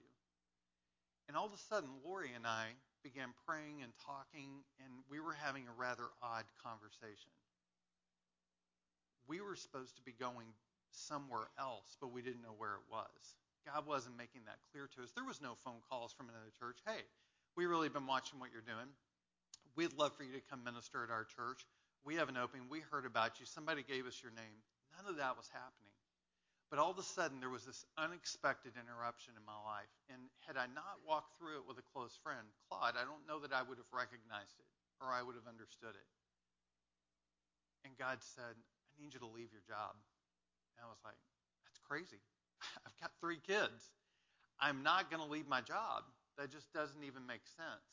And 1.27 1.36
all 1.36 1.46
of 1.46 1.53
a 1.53 1.58
sudden, 1.58 1.89
Lori 2.05 2.32
and 2.36 2.46
I 2.46 2.77
began 3.03 3.34
praying 3.46 3.82
and 3.82 3.94
talking, 4.05 4.65
and 4.82 4.94
we 5.10 5.20
were 5.20 5.34
having 5.34 5.65
a 5.67 5.75
rather 5.77 6.05
odd 6.22 6.46
conversation. 6.62 7.34
We 9.27 9.41
were 9.41 9.55
supposed 9.55 9.96
to 9.98 10.03
be 10.05 10.13
going 10.13 10.53
somewhere 10.91 11.50
else, 11.60 11.98
but 12.00 12.13
we 12.13 12.22
didn't 12.22 12.41
know 12.41 12.53
where 12.58 12.77
it 12.77 12.86
was. 12.89 13.38
God 13.65 13.88
wasn't 13.89 14.17
making 14.17 14.46
that 14.46 14.62
clear 14.72 14.86
to 14.96 15.01
us. 15.01 15.10
There 15.13 15.25
was 15.25 15.41
no 15.41 15.58
phone 15.65 15.82
calls 15.89 16.13
from 16.13 16.29
another 16.29 16.53
church. 16.60 16.77
Hey, 16.86 17.01
we 17.58 17.65
really 17.65 17.89
been 17.89 18.05
watching 18.05 18.39
what 18.39 18.53
you're 18.53 18.65
doing. 18.65 18.89
We'd 19.75 19.98
love 19.98 20.13
for 20.13 20.24
you 20.24 20.34
to 20.34 20.46
come 20.50 20.63
minister 20.63 21.03
at 21.03 21.10
our 21.10 21.25
church. 21.25 21.65
We 22.05 22.15
have 22.15 22.29
an 22.29 22.38
opening. 22.38 22.67
We 22.70 22.86
heard 22.91 23.05
about 23.05 23.39
you. 23.39 23.46
Somebody 23.46 23.82
gave 23.82 24.05
us 24.05 24.22
your 24.22 24.32
name. 24.32 24.62
None 24.94 25.10
of 25.10 25.17
that 25.17 25.36
was 25.36 25.50
happening. 25.50 25.95
But 26.69 26.81
all 26.81 26.89
of 26.89 26.98
a 26.98 27.05
sudden, 27.05 27.39
there 27.39 27.53
was 27.53 27.63
this 27.63 27.86
unexpected 27.95 28.74
interruption 28.74 29.38
in 29.38 29.45
my 29.45 29.57
life. 29.63 29.91
And 30.10 30.27
had 30.50 30.57
I 30.57 30.65
not 30.74 31.05
walked 31.05 31.38
through 31.38 31.62
it 31.62 31.65
with 31.69 31.77
a 31.77 31.86
close 31.93 32.17
friend, 32.25 32.41
Claude, 32.67 32.98
I 32.98 33.05
don't 33.05 33.22
know 33.29 33.38
that 33.45 33.53
I 33.53 33.62
would 33.62 33.77
have 33.77 33.91
recognized 33.93 34.57
it 34.57 34.69
or 34.98 35.13
I 35.13 35.22
would 35.22 35.38
have 35.38 35.45
understood 35.45 35.93
it. 35.93 36.10
And 37.86 37.93
God 38.01 38.17
said, 38.19 38.57
I 38.57 38.93
need 38.98 39.13
you 39.13 39.22
to 39.22 39.29
leave 39.29 39.53
your 39.53 39.62
job. 39.69 39.93
And 40.75 40.81
I 40.81 40.89
was 40.89 40.98
like, 41.05 41.19
that's 41.63 41.77
crazy. 41.86 42.19
I've 42.86 42.98
got 42.98 43.13
three 43.22 43.39
kids. 43.39 43.93
I'm 44.57 44.81
not 44.81 45.13
going 45.13 45.22
to 45.22 45.29
leave 45.29 45.48
my 45.48 45.62
job. 45.62 46.07
That 46.41 46.50
just 46.50 46.72
doesn't 46.74 47.03
even 47.05 47.27
make 47.29 47.45
sense. 47.45 47.88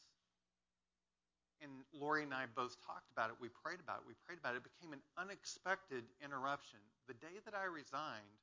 And 1.62 1.70
Lori 1.94 2.26
and 2.26 2.34
I 2.34 2.50
both 2.50 2.74
talked 2.82 3.06
about 3.14 3.30
it. 3.30 3.38
We 3.38 3.46
prayed 3.62 3.78
about 3.78 4.02
it. 4.02 4.06
We 4.10 4.18
prayed 4.26 4.42
about 4.42 4.58
it. 4.58 4.66
It 4.66 4.70
became 4.74 4.90
an 4.90 5.04
unexpected 5.14 6.02
interruption. 6.18 6.82
The 7.06 7.14
day 7.14 7.38
that 7.46 7.54
I 7.54 7.70
resigned, 7.70 8.34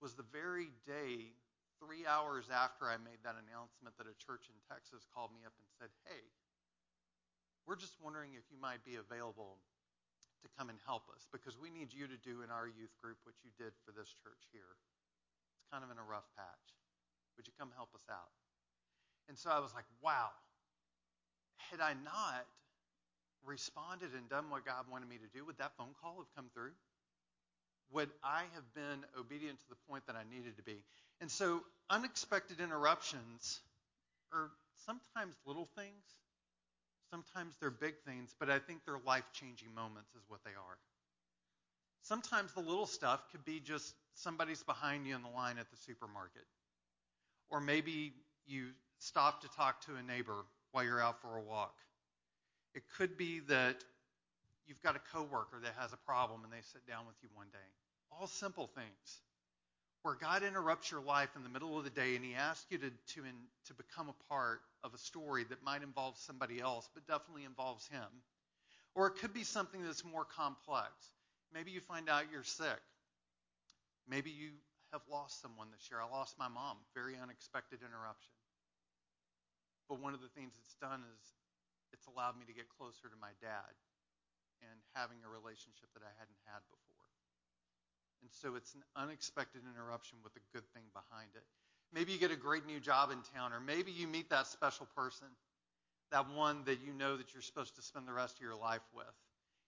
was 0.00 0.16
the 0.16 0.26
very 0.32 0.72
day, 0.88 1.36
three 1.80 2.08
hours 2.08 2.48
after 2.48 2.88
I 2.88 2.96
made 2.96 3.20
that 3.24 3.36
announcement, 3.36 3.96
that 4.00 4.08
a 4.08 4.16
church 4.16 4.48
in 4.48 4.56
Texas 4.68 5.04
called 5.12 5.32
me 5.32 5.44
up 5.44 5.52
and 5.56 5.68
said, 5.76 5.92
Hey, 6.08 6.24
we're 7.68 7.78
just 7.78 8.00
wondering 8.00 8.34
if 8.34 8.48
you 8.48 8.56
might 8.56 8.82
be 8.84 8.96
available 8.96 9.60
to 10.40 10.48
come 10.56 10.72
and 10.72 10.80
help 10.88 11.04
us 11.12 11.28
because 11.28 11.60
we 11.60 11.68
need 11.68 11.92
you 11.92 12.08
to 12.08 12.16
do 12.16 12.40
in 12.40 12.48
our 12.48 12.64
youth 12.64 12.92
group 13.04 13.20
what 13.28 13.36
you 13.44 13.52
did 13.60 13.76
for 13.84 13.92
this 13.92 14.08
church 14.24 14.48
here. 14.52 14.80
It's 15.60 15.68
kind 15.68 15.84
of 15.84 15.92
in 15.92 16.00
a 16.00 16.06
rough 16.06 16.26
patch. 16.32 16.66
Would 17.36 17.44
you 17.44 17.52
come 17.60 17.72
help 17.76 17.92
us 17.92 18.04
out? 18.08 18.32
And 19.28 19.36
so 19.36 19.52
I 19.52 19.60
was 19.60 19.72
like, 19.76 19.86
wow. 20.00 20.32
Had 21.70 21.80
I 21.84 21.92
not 22.02 22.48
responded 23.44 24.16
and 24.16 24.28
done 24.28 24.48
what 24.48 24.64
God 24.64 24.88
wanted 24.90 25.08
me 25.08 25.20
to 25.20 25.30
do, 25.30 25.44
would 25.44 25.60
that 25.60 25.76
phone 25.76 25.92
call 26.00 26.18
have 26.18 26.32
come 26.34 26.48
through? 26.52 26.72
Would 27.92 28.10
I 28.22 28.42
have 28.54 28.74
been 28.74 29.04
obedient 29.18 29.58
to 29.60 29.68
the 29.68 29.76
point 29.88 30.06
that 30.06 30.16
I 30.16 30.22
needed 30.34 30.56
to 30.56 30.62
be? 30.62 30.82
And 31.20 31.30
so, 31.30 31.60
unexpected 31.90 32.60
interruptions 32.60 33.60
are 34.32 34.50
sometimes 34.86 35.34
little 35.44 35.68
things, 35.76 36.04
sometimes 37.10 37.54
they're 37.60 37.70
big 37.70 37.94
things, 38.06 38.34
but 38.38 38.48
I 38.48 38.58
think 38.58 38.80
they're 38.84 39.00
life 39.04 39.24
changing 39.32 39.74
moments, 39.74 40.10
is 40.14 40.22
what 40.28 40.40
they 40.44 40.52
are. 40.52 40.78
Sometimes 42.02 42.52
the 42.54 42.60
little 42.60 42.86
stuff 42.86 43.20
could 43.30 43.44
be 43.44 43.60
just 43.60 43.94
somebody's 44.14 44.62
behind 44.62 45.06
you 45.06 45.14
in 45.14 45.22
the 45.22 45.28
line 45.28 45.58
at 45.58 45.70
the 45.70 45.76
supermarket. 45.76 46.44
Or 47.50 47.60
maybe 47.60 48.14
you 48.46 48.68
stop 48.98 49.42
to 49.42 49.48
talk 49.48 49.84
to 49.86 49.96
a 49.96 50.02
neighbor 50.02 50.44
while 50.72 50.84
you're 50.84 51.02
out 51.02 51.20
for 51.20 51.36
a 51.36 51.42
walk. 51.42 51.74
It 52.74 52.82
could 52.96 53.16
be 53.16 53.40
that 53.48 53.84
you've 54.66 54.82
got 54.82 54.96
a 54.96 55.00
coworker 55.12 55.60
that 55.62 55.74
has 55.78 55.92
a 55.92 55.96
problem 55.96 56.44
and 56.44 56.52
they 56.52 56.62
sit 56.72 56.86
down 56.86 57.06
with 57.06 57.16
you 57.22 57.28
one 57.34 57.48
day. 57.52 57.68
All 58.10 58.26
simple 58.26 58.68
things. 58.74 59.20
Where 60.02 60.14
God 60.14 60.42
interrupts 60.42 60.90
your 60.90 61.02
life 61.02 61.28
in 61.36 61.42
the 61.42 61.50
middle 61.50 61.76
of 61.76 61.84
the 61.84 61.90
day 61.90 62.16
and 62.16 62.24
He 62.24 62.34
asks 62.34 62.64
you 62.70 62.78
to, 62.78 62.90
to, 62.90 63.20
in, 63.20 63.36
to 63.66 63.74
become 63.74 64.08
a 64.08 64.32
part 64.32 64.60
of 64.82 64.94
a 64.94 64.98
story 64.98 65.44
that 65.44 65.62
might 65.62 65.82
involve 65.82 66.16
somebody 66.16 66.60
else, 66.60 66.88
but 66.94 67.06
definitely 67.06 67.44
involves 67.44 67.86
Him. 67.88 68.08
Or 68.94 69.08
it 69.08 69.16
could 69.20 69.34
be 69.34 69.44
something 69.44 69.84
that's 69.84 70.04
more 70.04 70.24
complex. 70.24 70.90
Maybe 71.52 71.70
you 71.70 71.80
find 71.80 72.08
out 72.08 72.24
you're 72.32 72.44
sick. 72.44 72.80
Maybe 74.08 74.30
you 74.30 74.50
have 74.92 75.02
lost 75.10 75.42
someone 75.42 75.68
this 75.70 75.86
year. 75.90 76.00
I 76.00 76.08
lost 76.08 76.38
my 76.38 76.48
mom. 76.48 76.78
Very 76.94 77.14
unexpected 77.20 77.80
interruption. 77.84 78.34
But 79.88 80.00
one 80.00 80.14
of 80.14 80.22
the 80.22 80.32
things 80.34 80.54
it's 80.64 80.74
done 80.80 81.02
is 81.02 81.22
it's 81.92 82.06
allowed 82.06 82.38
me 82.38 82.46
to 82.46 82.54
get 82.54 82.66
closer 82.78 83.10
to 83.10 83.18
my 83.20 83.34
dad 83.42 83.70
and 84.64 84.78
having 84.94 85.18
a 85.24 85.30
relationship 85.30 85.88
that 85.94 86.04
I 86.04 86.12
hadn't 86.18 86.40
had 86.46 86.60
before. 86.70 87.08
And 88.22 88.30
so 88.30 88.54
it's 88.56 88.74
an 88.74 88.84
unexpected 88.96 89.62
interruption 89.64 90.18
with 90.22 90.36
a 90.36 90.44
good 90.52 90.66
thing 90.76 90.84
behind 90.92 91.32
it. 91.34 91.44
Maybe 91.92 92.12
you 92.12 92.18
get 92.18 92.30
a 92.30 92.38
great 92.38 92.66
new 92.66 92.78
job 92.78 93.10
in 93.10 93.18
town, 93.34 93.52
or 93.52 93.60
maybe 93.60 93.90
you 93.90 94.06
meet 94.06 94.30
that 94.30 94.46
special 94.46 94.86
person, 94.94 95.26
that 96.12 96.30
one 96.30 96.62
that 96.66 96.78
you 96.84 96.92
know 96.92 97.16
that 97.16 97.32
you're 97.32 97.42
supposed 97.42 97.76
to 97.76 97.82
spend 97.82 98.06
the 98.06 98.12
rest 98.12 98.36
of 98.36 98.42
your 98.42 98.54
life 98.54 98.84
with. 98.94 99.14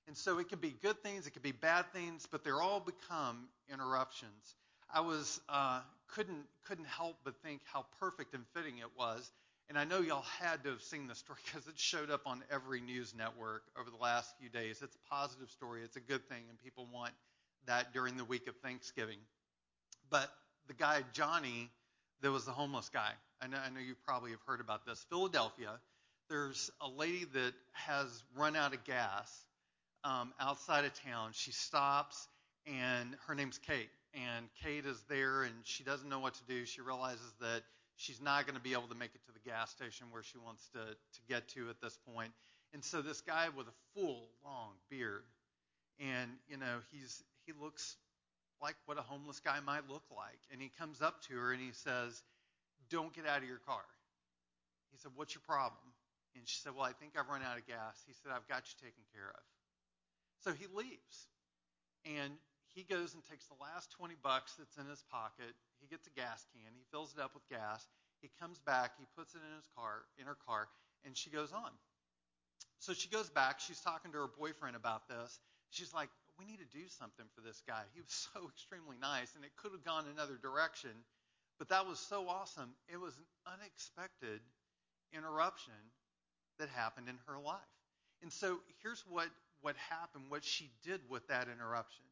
And 0.07 0.17
so 0.17 0.39
it 0.39 0.49
can 0.49 0.59
be 0.59 0.75
good 0.83 1.03
things, 1.03 1.27
it 1.27 1.33
can 1.33 1.43
be 1.43 1.53
bad 1.53 1.93
things, 1.93 2.27
but 2.31 2.45
they're 2.45 2.61
all 2.61 2.81
become 2.81 3.49
interruptions. 3.73 4.57
I 4.93 5.01
was 5.01 5.41
uh, 5.49 5.81
couldn't 6.09 6.45
couldn't 6.65 6.87
help 6.87 7.17
but 7.25 7.35
think 7.43 7.63
how 7.73 7.87
perfect 7.99 8.35
and 8.35 8.45
fitting 8.55 8.79
it 8.79 8.91
was 8.97 9.31
and 9.69 9.79
I 9.79 9.85
know 9.85 10.01
y'all 10.01 10.25
had 10.41 10.65
to 10.65 10.71
have 10.71 10.83
seen 10.83 11.07
the 11.07 11.15
story 11.15 11.39
because 11.47 11.67
it 11.67 11.79
showed 11.79 12.11
up 12.11 12.23
on 12.27 12.43
every 12.51 12.81
news 12.81 13.15
network 13.17 13.63
over 13.79 13.91
the 13.91 14.03
last 14.03 14.35
few 14.39 14.49
days. 14.49 14.81
It's 14.83 14.97
a 14.97 15.15
positive 15.15 15.51
story, 15.51 15.83
it's 15.83 15.97
a 15.97 16.01
good 16.01 16.29
thing, 16.29 16.43
and 16.49 16.59
people 16.63 16.89
want 16.93 17.13
that 17.67 17.93
during 17.93 18.17
the 18.17 18.25
week 18.25 18.49
of 18.49 18.57
Thanksgiving. 18.57 19.19
But 20.11 20.31
the 20.69 20.75
guy, 20.75 21.03
Johnny, 21.13 21.71
that 22.23 22.31
was 22.31 22.45
the 22.45 22.53
homeless 22.53 22.89
guy, 22.89 23.13
I 23.41 23.49
know, 23.49 23.59
I 23.59 23.71
know 23.71 23.81
you 23.81 23.97
probably 24.07 24.31
have 24.31 24.43
heard 24.47 24.61
about 24.61 24.87
this. 24.87 25.05
Philadelphia, 25.11 25.81
there's 26.31 26.71
a 26.81 26.89
lady 26.89 27.25
that 27.35 27.53
has 27.73 28.23
run 28.37 28.55
out 28.55 28.73
of 28.73 28.85
gas 28.85 29.33
um, 30.05 30.33
outside 30.41 30.85
of 30.85 30.95
town. 31.03 31.31
She 31.33 31.51
stops, 31.51 32.29
and 32.67 33.17
her 33.27 33.35
name's 33.35 33.59
Kate. 33.59 33.91
And 34.15 34.47
Kate 34.63 34.87
is 34.87 35.03
there, 35.09 35.43
and 35.43 35.55
she 35.65 35.83
doesn't 35.83 36.09
know 36.09 36.21
what 36.21 36.35
to 36.35 36.45
do. 36.49 36.65
She 36.67 36.81
realizes 36.83 37.33
that 37.41 37.63
she's 38.03 38.21
not 38.21 38.47
going 38.47 38.57
to 38.57 38.63
be 38.63 38.73
able 38.73 38.91
to 38.91 38.95
make 38.99 39.15
it 39.15 39.25
to 39.27 39.33
the 39.33 39.49
gas 39.49 39.71
station 39.71 40.07
where 40.11 40.23
she 40.23 40.39
wants 40.39 40.69
to, 40.75 40.81
to 40.81 41.21
get 41.29 41.47
to 41.55 41.71
at 41.71 41.81
this 41.81 41.97
point. 42.15 42.33
And 42.75 42.83
so 42.83 43.01
this 43.01 43.21
guy 43.21 43.49
with 43.57 43.69
a 43.69 43.77
full, 43.95 44.29
long 44.45 44.75
beard, 44.91 45.25
and 46.01 46.31
you 46.49 46.57
know, 46.57 46.83
he's 46.91 47.23
he 47.47 47.53
looks 47.53 47.97
like 48.61 48.75
what 48.87 48.99
a 48.99 49.03
homeless 49.03 49.41
guy 49.41 49.61
might 49.61 49.89
look 49.89 50.05
like. 50.11 50.41
And 50.51 50.61
he 50.61 50.71
comes 50.79 51.03
up 51.03 51.23
to 51.29 51.35
her 51.35 51.53
and 51.53 51.61
he 51.61 51.73
says, 51.73 52.23
Don't 52.91 53.13
get 53.13 53.27
out 53.27 53.43
of 53.43 53.49
your 53.49 53.61
car. 53.67 53.85
He 54.91 54.99
said, 54.99 55.13
What's 55.15 55.35
your 55.35 55.43
problem? 55.47 55.85
And 56.35 56.49
she 56.49 56.59
said, 56.63 56.73
Well, 56.75 56.85
I 56.85 56.93
think 56.93 57.13
I've 57.19 57.29
run 57.29 57.43
out 57.43 57.59
of 57.59 57.67
gas. 57.67 58.03
He 58.07 58.15
said, 58.23 58.33
I've 58.35 58.49
got 58.49 58.65
you 58.67 58.75
taken 58.81 59.05
care 59.13 59.29
of. 59.29 59.45
So 60.43 60.53
he 60.53 60.67
leaves. 60.75 61.17
And 62.07 62.33
he 62.75 62.85
goes 62.85 63.15
and 63.15 63.23
takes 63.25 63.47
the 63.47 63.59
last 63.61 63.93
20 63.93 64.15
bucks 64.23 64.55
that's 64.59 64.77
in 64.77 64.87
his 64.89 65.05
pocket. 65.11 65.53
He 65.81 65.87
gets 65.89 66.07
a 66.07 66.15
gas 66.17 66.47
can. 66.53 66.73
He 66.73 66.85
fills 66.91 67.13
it 67.17 67.21
up 67.21 67.35
with 67.35 67.47
gas. 67.49 67.87
He 68.21 68.31
comes 68.41 68.59
back. 68.61 68.93
He 68.99 69.07
puts 69.17 69.35
it 69.35 69.41
in 69.45 69.57
his 69.57 69.69
car, 69.77 70.05
in 70.19 70.27
her 70.27 70.39
car, 70.47 70.69
and 71.05 71.17
she 71.17 71.31
goes 71.31 71.53
on. 71.53 71.71
So 72.79 72.95
she 72.95 73.09
goes 73.09 73.31
back. 73.31 73.61
She's 73.61 73.81
talking 73.81 74.13
to 74.13 74.19
her 74.19 74.31
boyfriend 74.39 74.77
about 74.77 75.09
this. 75.09 75.41
She's 75.71 75.93
like, 75.95 76.09
"We 76.39 76.45
need 76.45 76.59
to 76.59 76.71
do 76.77 76.89
something 76.89 77.27
for 77.35 77.41
this 77.41 77.63
guy. 77.67 77.83
He 77.95 78.01
was 78.01 78.13
so 78.35 78.49
extremely 78.49 78.97
nice, 79.01 79.35
and 79.37 79.45
it 79.45 79.53
could 79.57 79.73
have 79.73 79.85
gone 79.85 80.07
another 80.13 80.37
direction, 80.41 80.93
but 81.59 81.69
that 81.69 81.87
was 81.87 81.99
so 81.99 82.29
awesome. 82.29 82.75
It 82.89 82.99
was 82.99 83.15
an 83.17 83.27
unexpected 83.61 84.41
interruption 85.13 85.75
that 86.59 86.69
happened 86.71 87.09
in 87.09 87.19
her 87.27 87.39
life. 87.39 87.61
And 88.23 88.33
so 88.33 88.61
here's 88.83 89.05
what, 89.09 89.29
what 89.63 89.77
happened, 89.77 90.25
what 90.29 90.45
she 90.45 90.71
did 90.85 91.01
with 91.09 91.27
that 91.29 91.49
interruption. 91.49 92.05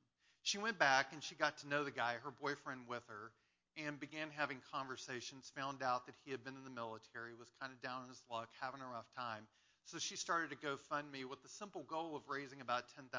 She 0.43 0.59
went 0.59 0.79
back 0.79 1.13
and 1.13 1.23
she 1.23 1.35
got 1.35 1.59
to 1.59 1.69
know 1.69 1.85
the 1.85 1.91
guy, 1.91 2.15
her 2.25 2.31
boyfriend 2.31 2.89
with 2.89 3.03
her, 3.09 3.33
and 3.77 4.01
began 4.01 4.31
having 4.31 4.59
conversations, 4.73 5.53
found 5.55 5.83
out 5.83 6.07
that 6.07 6.15
he 6.25 6.31
had 6.31 6.43
been 6.45 6.57
in 6.57 6.65
the 6.65 6.71
military, 6.71 7.35
was 7.35 7.53
kind 7.61 7.73
of 7.73 7.81
down 7.83 8.03
on 8.03 8.09
his 8.09 8.23
luck, 8.31 8.49
having 8.61 8.81
a 8.81 8.87
rough 8.87 9.09
time. 9.17 9.47
So 9.85 9.99
she 9.99 10.17
started 10.17 10.51
to 10.51 10.57
GoFundMe 10.57 11.25
with 11.25 11.43
the 11.43 11.49
simple 11.49 11.83
goal 11.85 12.17
of 12.17 12.23
raising 12.29 12.61
about 12.61 12.85
$10,000. 12.99 13.11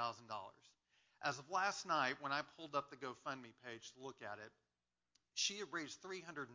As 1.23 1.37
of 1.37 1.49
last 1.49 1.85
night, 1.85 2.15
when 2.19 2.31
I 2.31 2.41
pulled 2.57 2.75
up 2.75 2.89
the 2.89 2.97
GoFundMe 2.97 3.53
page 3.65 3.91
to 3.93 4.03
look 4.03 4.17
at 4.21 4.39
it, 4.43 4.51
she 5.33 5.59
had 5.59 5.67
raised 5.71 6.01
$362,000 6.03 6.47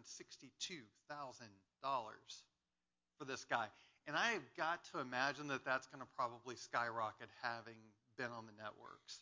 for 3.19 3.25
this 3.25 3.45
guy. 3.45 3.67
And 4.07 4.17
I 4.17 4.33
have 4.33 4.57
got 4.57 4.85
to 4.93 5.01
imagine 5.01 5.49
that 5.49 5.65
that's 5.65 5.87
going 5.87 6.01
to 6.03 6.09
probably 6.17 6.57
skyrocket 6.57 7.29
having 7.43 7.79
been 8.19 8.31
on 8.31 8.47
the 8.47 8.53
networks 8.63 9.21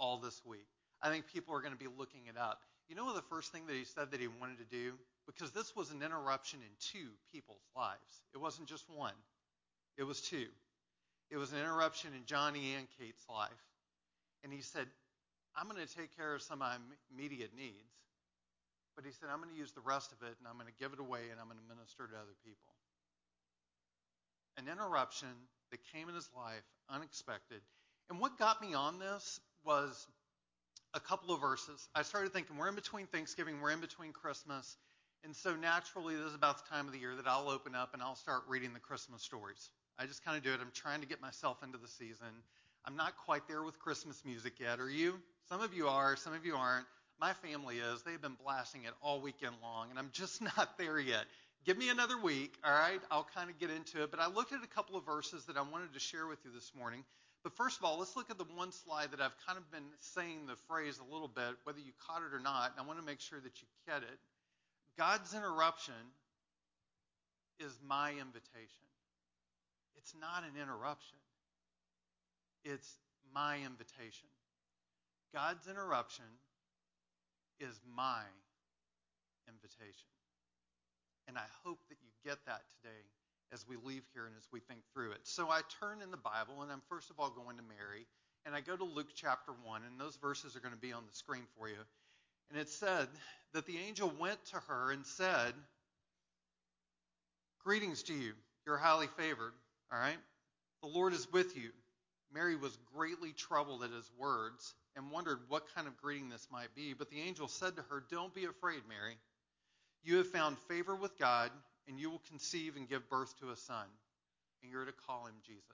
all 0.00 0.18
this 0.18 0.42
week. 0.44 0.66
I 1.00 1.10
think 1.10 1.26
people 1.32 1.54
are 1.54 1.60
going 1.60 1.72
to 1.72 1.78
be 1.78 1.86
looking 1.98 2.22
it 2.28 2.36
up. 2.36 2.62
You 2.88 2.96
know 2.96 3.14
the 3.14 3.22
first 3.22 3.52
thing 3.52 3.66
that 3.68 3.76
he 3.76 3.84
said 3.84 4.10
that 4.10 4.20
he 4.20 4.26
wanted 4.26 4.58
to 4.58 4.64
do? 4.64 4.94
Because 5.26 5.52
this 5.52 5.76
was 5.76 5.92
an 5.92 6.02
interruption 6.02 6.58
in 6.58 6.72
two 6.80 7.08
people's 7.32 7.62
lives. 7.76 8.24
It 8.34 8.40
wasn't 8.40 8.66
just 8.66 8.84
one, 8.90 9.14
it 9.96 10.02
was 10.02 10.20
two. 10.20 10.46
It 11.30 11.36
was 11.36 11.52
an 11.52 11.60
interruption 11.60 12.10
in 12.16 12.26
Johnny 12.26 12.74
and 12.74 12.88
Kate's 12.98 13.22
life. 13.30 13.62
And 14.42 14.52
he 14.52 14.62
said, 14.62 14.86
I'm 15.54 15.68
going 15.68 15.78
to 15.78 15.94
take 15.94 16.16
care 16.16 16.34
of 16.34 16.42
some 16.42 16.60
of 16.60 16.66
my 16.66 16.74
immediate 17.14 17.54
needs. 17.56 17.94
But 18.96 19.04
he 19.04 19.12
said, 19.12 19.28
I'm 19.30 19.38
going 19.38 19.54
to 19.54 19.56
use 19.56 19.70
the 19.70 19.80
rest 19.86 20.10
of 20.10 20.26
it 20.26 20.34
and 20.38 20.48
I'm 20.48 20.54
going 20.54 20.66
to 20.66 20.78
give 20.82 20.92
it 20.92 20.98
away 20.98 21.30
and 21.30 21.38
I'm 21.38 21.46
going 21.46 21.62
to 21.62 21.74
minister 21.74 22.10
to 22.10 22.16
other 22.18 22.34
people. 22.44 22.74
An 24.58 24.66
interruption 24.66 25.30
that 25.70 25.78
came 25.94 26.08
in 26.08 26.14
his 26.14 26.28
life 26.36 26.66
unexpected. 26.90 27.62
And 28.10 28.18
what 28.18 28.36
got 28.36 28.60
me 28.60 28.74
on 28.74 28.98
this 28.98 29.38
was 29.64 30.06
a 30.94 31.00
couple 31.00 31.34
of 31.34 31.40
verses. 31.40 31.88
I 31.94 32.02
started 32.02 32.32
thinking, 32.32 32.56
we're 32.56 32.68
in 32.68 32.74
between 32.74 33.06
Thanksgiving, 33.06 33.60
we're 33.60 33.70
in 33.70 33.80
between 33.80 34.12
Christmas. 34.12 34.76
And 35.22 35.36
so 35.36 35.54
naturally, 35.54 36.16
this 36.16 36.26
is 36.26 36.34
about 36.34 36.64
the 36.64 36.74
time 36.74 36.86
of 36.86 36.92
the 36.92 36.98
year 36.98 37.14
that 37.14 37.26
I'll 37.26 37.50
open 37.50 37.74
up 37.74 37.92
and 37.92 38.02
I'll 38.02 38.16
start 38.16 38.42
reading 38.48 38.72
the 38.72 38.80
Christmas 38.80 39.22
stories. 39.22 39.70
I 39.98 40.06
just 40.06 40.24
kind 40.24 40.36
of 40.36 40.42
do 40.42 40.50
it. 40.50 40.60
I'm 40.60 40.72
trying 40.74 41.02
to 41.02 41.06
get 41.06 41.20
myself 41.20 41.62
into 41.62 41.76
the 41.76 41.88
season. 41.88 42.42
I'm 42.86 42.96
not 42.96 43.16
quite 43.16 43.46
there 43.46 43.62
with 43.62 43.78
Christmas 43.78 44.22
music 44.24 44.54
yet. 44.58 44.80
Are 44.80 44.88
you? 44.88 45.20
Some 45.48 45.60
of 45.60 45.74
you 45.74 45.88
are, 45.88 46.16
some 46.16 46.32
of 46.32 46.46
you 46.46 46.54
aren't. 46.54 46.86
My 47.20 47.34
family 47.34 47.76
is. 47.76 48.02
They've 48.02 48.20
been 48.20 48.36
blasting 48.42 48.84
it 48.84 48.94
all 49.02 49.20
weekend 49.20 49.56
long, 49.62 49.90
and 49.90 49.98
I'm 49.98 50.08
just 50.12 50.40
not 50.56 50.78
there 50.78 50.98
yet. 50.98 51.26
Give 51.66 51.76
me 51.76 51.90
another 51.90 52.18
week, 52.18 52.54
all 52.64 52.72
right? 52.72 53.00
I'll 53.10 53.28
kind 53.34 53.50
of 53.50 53.58
get 53.58 53.70
into 53.70 54.02
it. 54.02 54.10
But 54.10 54.20
I 54.20 54.28
looked 54.28 54.52
at 54.52 54.64
a 54.64 54.66
couple 54.66 54.96
of 54.96 55.04
verses 55.04 55.44
that 55.44 55.58
I 55.58 55.62
wanted 55.62 55.92
to 55.92 56.00
share 56.00 56.26
with 56.26 56.38
you 56.46 56.50
this 56.50 56.72
morning. 56.74 57.04
But 57.42 57.56
first 57.56 57.78
of 57.78 57.84
all, 57.84 57.98
let's 57.98 58.16
look 58.16 58.30
at 58.30 58.36
the 58.36 58.44
one 58.54 58.70
slide 58.70 59.12
that 59.12 59.20
I've 59.20 59.36
kind 59.46 59.56
of 59.56 59.70
been 59.70 59.88
saying 60.00 60.46
the 60.46 60.56
phrase 60.68 61.00
a 61.00 61.12
little 61.12 61.28
bit, 61.28 61.56
whether 61.64 61.80
you 61.80 61.92
caught 62.06 62.22
it 62.22 62.34
or 62.34 62.40
not. 62.40 62.72
And 62.72 62.84
I 62.84 62.86
want 62.86 62.98
to 62.98 63.04
make 63.04 63.20
sure 63.20 63.40
that 63.40 63.62
you 63.62 63.68
get 63.88 64.02
it. 64.02 64.18
God's 64.98 65.32
interruption 65.32 65.94
is 67.58 67.72
my 67.86 68.10
invitation. 68.10 68.88
It's 69.96 70.14
not 70.20 70.44
an 70.44 70.60
interruption, 70.60 71.18
it's 72.64 72.98
my 73.32 73.56
invitation. 73.56 74.28
God's 75.32 75.68
interruption 75.68 76.24
is 77.60 77.78
my 77.94 78.24
invitation. 79.46 80.10
And 81.28 81.38
I 81.38 81.46
hope 81.62 81.78
that 81.88 81.98
you 82.02 82.10
get 82.24 82.38
that 82.46 82.62
today 82.80 83.04
as 83.52 83.66
we 83.66 83.76
leave 83.84 84.02
here 84.14 84.26
and 84.26 84.34
as 84.36 84.46
we 84.52 84.60
think 84.60 84.80
through 84.92 85.12
it. 85.12 85.20
So 85.24 85.48
I 85.48 85.60
turn 85.80 86.02
in 86.02 86.10
the 86.10 86.16
Bible, 86.16 86.62
and 86.62 86.70
I'm 86.70 86.82
first 86.88 87.10
of 87.10 87.18
all 87.18 87.30
going 87.30 87.56
to 87.56 87.62
Mary, 87.62 88.06
and 88.46 88.54
I 88.54 88.60
go 88.60 88.76
to 88.76 88.84
Luke 88.84 89.10
chapter 89.14 89.52
1, 89.64 89.82
and 89.84 90.00
those 90.00 90.16
verses 90.16 90.56
are 90.56 90.60
going 90.60 90.74
to 90.74 90.80
be 90.80 90.92
on 90.92 91.04
the 91.08 91.16
screen 91.16 91.44
for 91.58 91.68
you. 91.68 91.76
And 92.50 92.58
it 92.58 92.68
said 92.68 93.08
that 93.52 93.66
the 93.66 93.78
angel 93.78 94.12
went 94.18 94.44
to 94.46 94.56
her 94.68 94.90
and 94.92 95.04
said, 95.04 95.54
Greetings 97.62 98.02
to 98.04 98.14
you, 98.14 98.32
you're 98.66 98.78
highly 98.78 99.08
favored, 99.18 99.52
all 99.92 99.98
right? 99.98 100.16
The 100.82 100.88
Lord 100.88 101.12
is 101.12 101.30
with 101.30 101.56
you. 101.56 101.70
Mary 102.32 102.56
was 102.56 102.78
greatly 102.94 103.32
troubled 103.32 103.82
at 103.82 103.90
his 103.90 104.10
words 104.18 104.74
and 104.96 105.10
wondered 105.10 105.40
what 105.48 105.74
kind 105.74 105.86
of 105.86 105.96
greeting 105.96 106.28
this 106.28 106.46
might 106.50 106.74
be. 106.74 106.94
But 106.94 107.10
the 107.10 107.20
angel 107.20 107.48
said 107.48 107.76
to 107.76 107.82
her, 107.90 108.04
Don't 108.10 108.34
be 108.34 108.44
afraid, 108.44 108.80
Mary. 108.88 109.16
You 110.02 110.16
have 110.18 110.28
found 110.28 110.56
favor 110.60 110.94
with 110.94 111.18
God 111.18 111.50
and 111.90 111.98
you 111.98 112.08
will 112.08 112.22
conceive 112.30 112.76
and 112.76 112.88
give 112.88 113.10
birth 113.10 113.34
to 113.40 113.50
a 113.50 113.56
son, 113.56 113.86
and 114.62 114.70
you're 114.70 114.84
to 114.84 114.94
call 115.06 115.26
him 115.26 115.34
Jesus. 115.44 115.64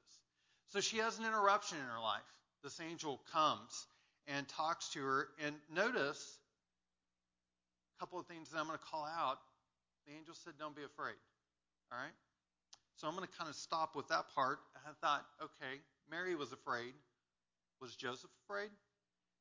So 0.68 0.80
she 0.80 0.96
has 0.96 1.18
an 1.18 1.26
interruption 1.26 1.76
in 1.76 1.84
her 1.84 2.00
life. 2.00 2.24
This 2.64 2.80
angel 2.80 3.20
comes 3.30 3.86
and 4.26 4.48
talks 4.48 4.88
to 4.94 5.00
her, 5.00 5.28
and 5.44 5.54
notice 5.72 6.38
a 7.96 8.00
couple 8.00 8.18
of 8.18 8.26
things 8.26 8.50
that 8.50 8.58
I'm 8.58 8.66
going 8.66 8.78
to 8.78 8.84
call 8.84 9.04
out. 9.04 9.38
The 10.08 10.14
angel 10.14 10.34
said, 10.42 10.54
Don't 10.58 10.74
be 10.74 10.82
afraid. 10.82 11.20
All 11.92 11.98
right? 11.98 12.16
So 12.96 13.06
I'm 13.06 13.14
going 13.14 13.28
to 13.28 13.36
kind 13.36 13.50
of 13.50 13.56
stop 13.56 13.94
with 13.94 14.08
that 14.08 14.24
part. 14.34 14.58
I 14.74 14.92
thought, 15.02 15.26
okay, 15.42 15.84
Mary 16.10 16.34
was 16.34 16.50
afraid. 16.52 16.94
Was 17.82 17.94
Joseph 17.94 18.30
afraid? 18.48 18.70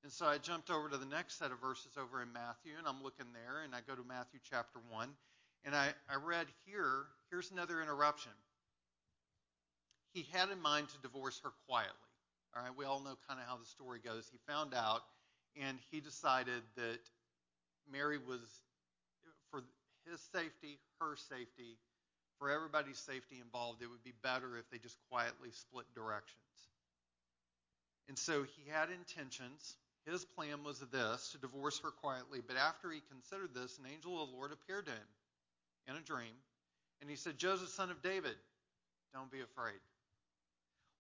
And 0.04 0.12
so 0.12 0.26
I 0.26 0.38
jumped 0.38 0.70
over 0.70 0.90
to 0.90 0.98
the 0.98 1.06
next 1.06 1.40
set 1.40 1.52
of 1.52 1.62
verses 1.62 1.94
over 1.98 2.22
in 2.22 2.34
Matthew, 2.34 2.74
and 2.78 2.86
I'm 2.86 3.02
looking 3.02 3.28
there, 3.32 3.64
and 3.64 3.74
I 3.74 3.80
go 3.88 3.96
to 3.96 4.06
Matthew 4.06 4.42
chapter 4.44 4.80
1. 4.92 5.10
And 5.66 5.76
I, 5.76 5.90
I 6.08 6.16
read 6.24 6.46
here, 6.66 7.06
here's 7.32 7.50
another 7.50 7.82
interruption. 7.82 8.32
He 10.14 10.28
had 10.32 10.50
in 10.50 10.62
mind 10.62 10.90
to 10.90 11.02
divorce 11.02 11.42
her 11.44 11.52
quietly. 11.68 11.92
All 12.56 12.64
right, 12.64 12.72
we 12.78 12.86
all 12.86 13.02
know 13.02 13.18
kind 13.28 13.40
of 13.40 13.48
how 13.48 13.58
the 13.58 13.66
story 13.66 14.00
goes. 14.00 14.30
He 14.32 14.38
found 14.48 14.74
out, 14.74 15.02
and 15.60 15.78
he 15.92 16.00
decided 16.00 16.62
that 16.78 17.00
Mary 17.92 18.20
was, 18.20 18.40
for 19.50 19.62
his 20.10 20.22
safety, 20.32 20.78
her 21.02 21.16
safety, 21.30 21.78
for 22.38 22.52
everybody's 22.52 23.00
safety 23.00 23.42
involved, 23.42 23.82
it 23.82 23.90
would 23.90 24.04
be 24.04 24.14
better 24.22 24.58
if 24.58 24.70
they 24.70 24.78
just 24.78 24.98
quietly 25.10 25.50
split 25.52 25.86
directions. 25.96 26.40
And 28.08 28.18
so 28.18 28.44
he 28.44 28.70
had 28.70 28.90
intentions. 28.92 29.76
His 30.06 30.24
plan 30.24 30.64
was 30.64 30.80
this 30.80 31.32
to 31.32 31.40
divorce 31.40 31.80
her 31.80 31.90
quietly. 31.90 32.40
But 32.46 32.56
after 32.58 32.92
he 32.92 33.02
considered 33.10 33.56
this, 33.56 33.80
an 33.80 33.86
angel 33.92 34.22
of 34.22 34.30
the 34.30 34.36
Lord 34.36 34.52
appeared 34.52 34.86
to 34.86 34.92
him 34.92 35.10
in 35.88 35.96
a 35.96 36.02
dream, 36.02 36.34
and 37.02 37.10
he 37.10 37.16
said, 37.16 37.38
Joseph, 37.38 37.70
son 37.70 37.92
of 37.92 38.02
David, 38.02 38.36
don't 39.14 39.32
be 39.32 39.42
afraid. 39.42 39.80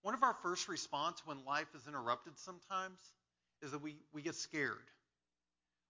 One 0.01 0.13
of 0.13 0.23
our 0.23 0.35
first 0.43 0.67
response 0.67 1.21
when 1.25 1.43
life 1.45 1.67
is 1.75 1.87
interrupted 1.87 2.37
sometimes 2.37 2.99
is 3.61 3.71
that 3.71 3.81
we, 3.81 3.95
we 4.13 4.21
get 4.21 4.35
scared. 4.35 4.77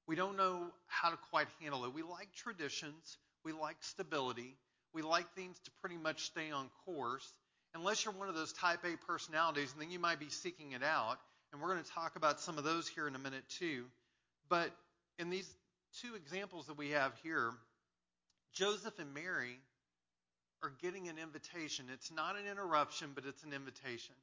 We 0.08 0.16
don't 0.16 0.38
know 0.38 0.68
how 0.88 1.10
to 1.10 1.18
quite 1.32 1.48
handle 1.62 1.84
it. 1.86 1.94
We 1.94 2.04
like 2.04 2.30
traditions, 2.34 3.18
we 3.44 3.52
like 3.52 3.78
stability, 3.82 4.56
we 4.94 5.02
like 5.02 5.34
things 5.36 5.60
to 5.66 5.72
pretty 5.82 5.98
much 5.98 6.24
stay 6.24 6.52
on 6.52 6.70
course. 6.86 7.28
Unless 7.74 8.06
you're 8.06 8.14
one 8.14 8.30
of 8.30 8.36
those 8.36 8.54
type 8.54 8.86
A 8.86 8.96
personalities, 9.06 9.74
and 9.74 9.82
then 9.82 9.92
you 9.92 10.00
might 10.00 10.20
be 10.20 10.30
seeking 10.30 10.72
it 10.72 10.84
out. 10.84 11.18
And 11.52 11.62
we're 11.62 11.74
going 11.74 11.84
to 11.84 11.92
talk 11.92 12.16
about 12.16 12.40
some 12.40 12.58
of 12.58 12.64
those 12.64 12.88
here 12.88 13.08
in 13.08 13.16
a 13.16 13.20
minute 13.20 13.44
too. 13.60 13.86
But 14.48 14.72
in 15.20 15.30
these 15.30 15.54
two 16.02 16.16
examples 16.16 16.68
that 16.68 16.78
we 16.78 16.92
have 16.92 17.14
here, 17.24 17.52
Joseph 18.56 18.98
and 19.00 19.14
Mary 19.14 19.60
are 20.64 20.72
getting 20.82 21.10
an 21.10 21.18
invitation. 21.22 21.86
It's 21.94 22.12
not 22.12 22.38
an 22.38 22.48
interruption, 22.50 23.10
but 23.14 23.26
it's 23.28 23.44
an 23.44 23.54
invitation. 23.54 24.16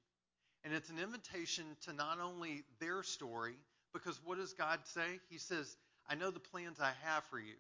And 0.65 0.73
it's 0.73 0.91
an 0.91 0.99
invitation 0.99 1.65
to 1.85 1.93
not 1.93 2.19
only 2.19 2.65
their 2.81 3.03
story, 3.03 3.55
because 3.93 4.19
what 4.25 4.39
does 4.39 4.55
God 4.55 4.81
say? 4.85 5.21
He 5.29 5.39
says, 5.39 5.77
I 6.09 6.15
know 6.15 6.31
the 6.31 6.41
plans 6.41 6.79
I 6.81 6.93
have 7.05 7.25
for 7.31 7.39
you. 7.39 7.55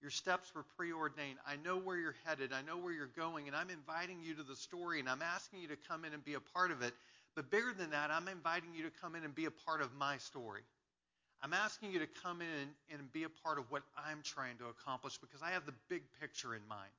Your 0.00 0.10
steps 0.10 0.54
were 0.54 0.64
preordained. 0.76 1.38
I 1.46 1.56
know 1.56 1.76
where 1.76 1.98
you're 1.98 2.16
headed. 2.24 2.52
I 2.52 2.62
know 2.62 2.78
where 2.78 2.92
you're 2.92 3.06
going. 3.06 3.48
And 3.48 3.56
I'm 3.56 3.68
inviting 3.68 4.22
you 4.22 4.34
to 4.34 4.42
the 4.42 4.56
story 4.56 5.00
and 5.00 5.08
I'm 5.08 5.22
asking 5.22 5.60
you 5.60 5.68
to 5.68 5.76
come 5.88 6.04
in 6.04 6.14
and 6.14 6.24
be 6.24 6.34
a 6.34 6.40
part 6.40 6.70
of 6.70 6.82
it. 6.82 6.94
But 7.36 7.50
bigger 7.50 7.74
than 7.76 7.90
that, 7.90 8.10
I'm 8.10 8.28
inviting 8.28 8.74
you 8.74 8.84
to 8.84 8.90
come 9.02 9.14
in 9.14 9.24
and 9.24 9.34
be 9.34 9.44
a 9.44 9.50
part 9.50 9.82
of 9.82 9.94
my 9.94 10.16
story. 10.18 10.62
I'm 11.42 11.54
asking 11.54 11.92
you 11.92 12.00
to 12.00 12.06
come 12.22 12.42
in 12.42 12.68
and 12.92 13.12
be 13.12 13.24
a 13.24 13.28
part 13.28 13.58
of 13.58 13.70
what 13.70 13.82
I'm 13.96 14.20
trying 14.22 14.58
to 14.58 14.66
accomplish 14.66 15.16
because 15.18 15.40
I 15.42 15.50
have 15.52 15.64
the 15.64 15.74
big 15.88 16.02
picture 16.20 16.54
in 16.54 16.60
mind. 16.68 16.90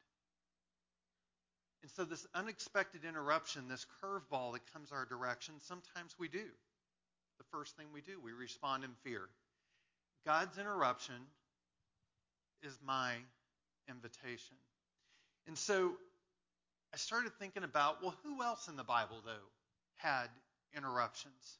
And 1.84 1.92
so, 1.92 2.06
this 2.06 2.26
unexpected 2.34 3.06
interruption, 3.06 3.68
this 3.68 3.86
curveball 4.04 4.54
that 4.54 4.62
comes 4.74 4.92
our 4.92 5.06
direction, 5.06 5.56
sometimes 5.62 6.16
we 6.20 6.28
do. 6.28 6.46
The 7.38 7.44
first 7.52 7.76
thing 7.76 7.88
we 7.94 8.02
do, 8.02 8.20
we 8.24 8.34
respond 8.34 8.84
in 8.84 8.92
fear. 9.04 9.22
God's 10.26 10.58
interruption 10.60 11.16
is 12.62 12.78
my 12.86 13.14
invitation. 13.90 14.56
And 15.48 15.58
so, 15.58 15.94
I 16.94 16.98
started 16.98 17.32
thinking 17.40 17.64
about 17.64 18.04
well, 18.04 18.16
who 18.24 18.44
else 18.44 18.68
in 18.68 18.76
the 18.76 18.84
Bible, 18.84 19.18
though, 19.26 19.50
had 19.98 20.28
interruptions? 20.76 21.58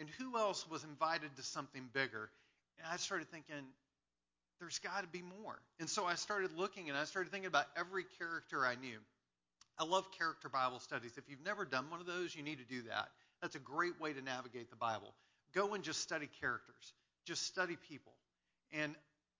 And 0.00 0.08
who 0.18 0.36
else 0.36 0.68
was 0.68 0.84
invited 0.84 1.36
to 1.36 1.42
something 1.42 1.88
bigger? 1.92 2.30
And 2.78 2.86
I 2.90 2.96
started 2.96 3.30
thinking, 3.30 3.54
there's 4.60 4.78
got 4.78 5.02
to 5.02 5.08
be 5.08 5.22
more. 5.22 5.58
And 5.80 5.88
so 5.88 6.04
I 6.04 6.14
started 6.14 6.50
looking 6.56 6.88
and 6.88 6.96
I 6.96 7.04
started 7.04 7.30
thinking 7.30 7.48
about 7.48 7.66
every 7.76 8.04
character 8.18 8.64
I 8.64 8.76
knew. 8.76 8.98
I 9.78 9.84
love 9.84 10.06
character 10.16 10.48
Bible 10.48 10.78
studies. 10.78 11.12
If 11.16 11.24
you've 11.28 11.44
never 11.44 11.64
done 11.64 11.90
one 11.90 12.00
of 12.00 12.06
those, 12.06 12.34
you 12.34 12.42
need 12.42 12.58
to 12.58 12.64
do 12.64 12.82
that. 12.82 13.08
That's 13.40 13.56
a 13.56 13.60
great 13.60 14.00
way 14.00 14.12
to 14.12 14.22
navigate 14.22 14.70
the 14.70 14.76
Bible. 14.76 15.14
Go 15.54 15.74
and 15.74 15.82
just 15.82 16.00
study 16.00 16.28
characters, 16.40 16.94
just 17.26 17.42
study 17.42 17.76
people, 17.88 18.12
and 18.72 18.94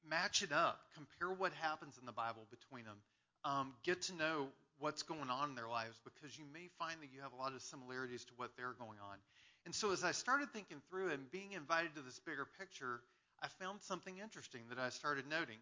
match 0.09 0.43
it 0.43 0.53
up. 0.53 0.81
Compare 0.95 1.35
what 1.37 1.53
happens 1.61 1.97
in 1.99 2.07
the 2.07 2.13
Bible 2.13 2.47
between 2.51 2.85
them. 2.85 2.97
Um, 3.45 3.73
get 3.85 4.03
to 4.03 4.15
know 4.15 4.49
what's 4.79 5.03
going 5.03 5.31
on 5.31 5.51
in 5.51 5.55
their 5.55 5.69
lives 5.69 5.99
because 6.03 6.37
you 6.37 6.45
may 6.53 6.69
find 6.79 7.01
that 7.01 7.15
you 7.15 7.23
have 7.23 7.33
a 7.33 7.37
lot 7.37 7.55
of 7.55 7.63
similarities 7.63 8.25
to 8.25 8.33
what 8.37 8.51
they're 8.57 8.75
going 8.79 8.99
on. 8.99 9.17
And 9.65 9.75
so, 9.75 9.93
as 9.93 10.03
I 10.03 10.13
started 10.13 10.53
thinking 10.53 10.83
through 10.91 11.11
and 11.11 11.31
being 11.31 11.53
invited 11.53 11.95
to 11.95 12.03
this 12.03 12.19
bigger 12.19 12.47
picture, 12.59 13.01
I 13.41 13.49
found 13.61 13.81
something 13.83 14.19
interesting 14.19 14.63
that 14.69 14.79
I 14.79 14.89
started 14.91 15.25
noting. 15.29 15.59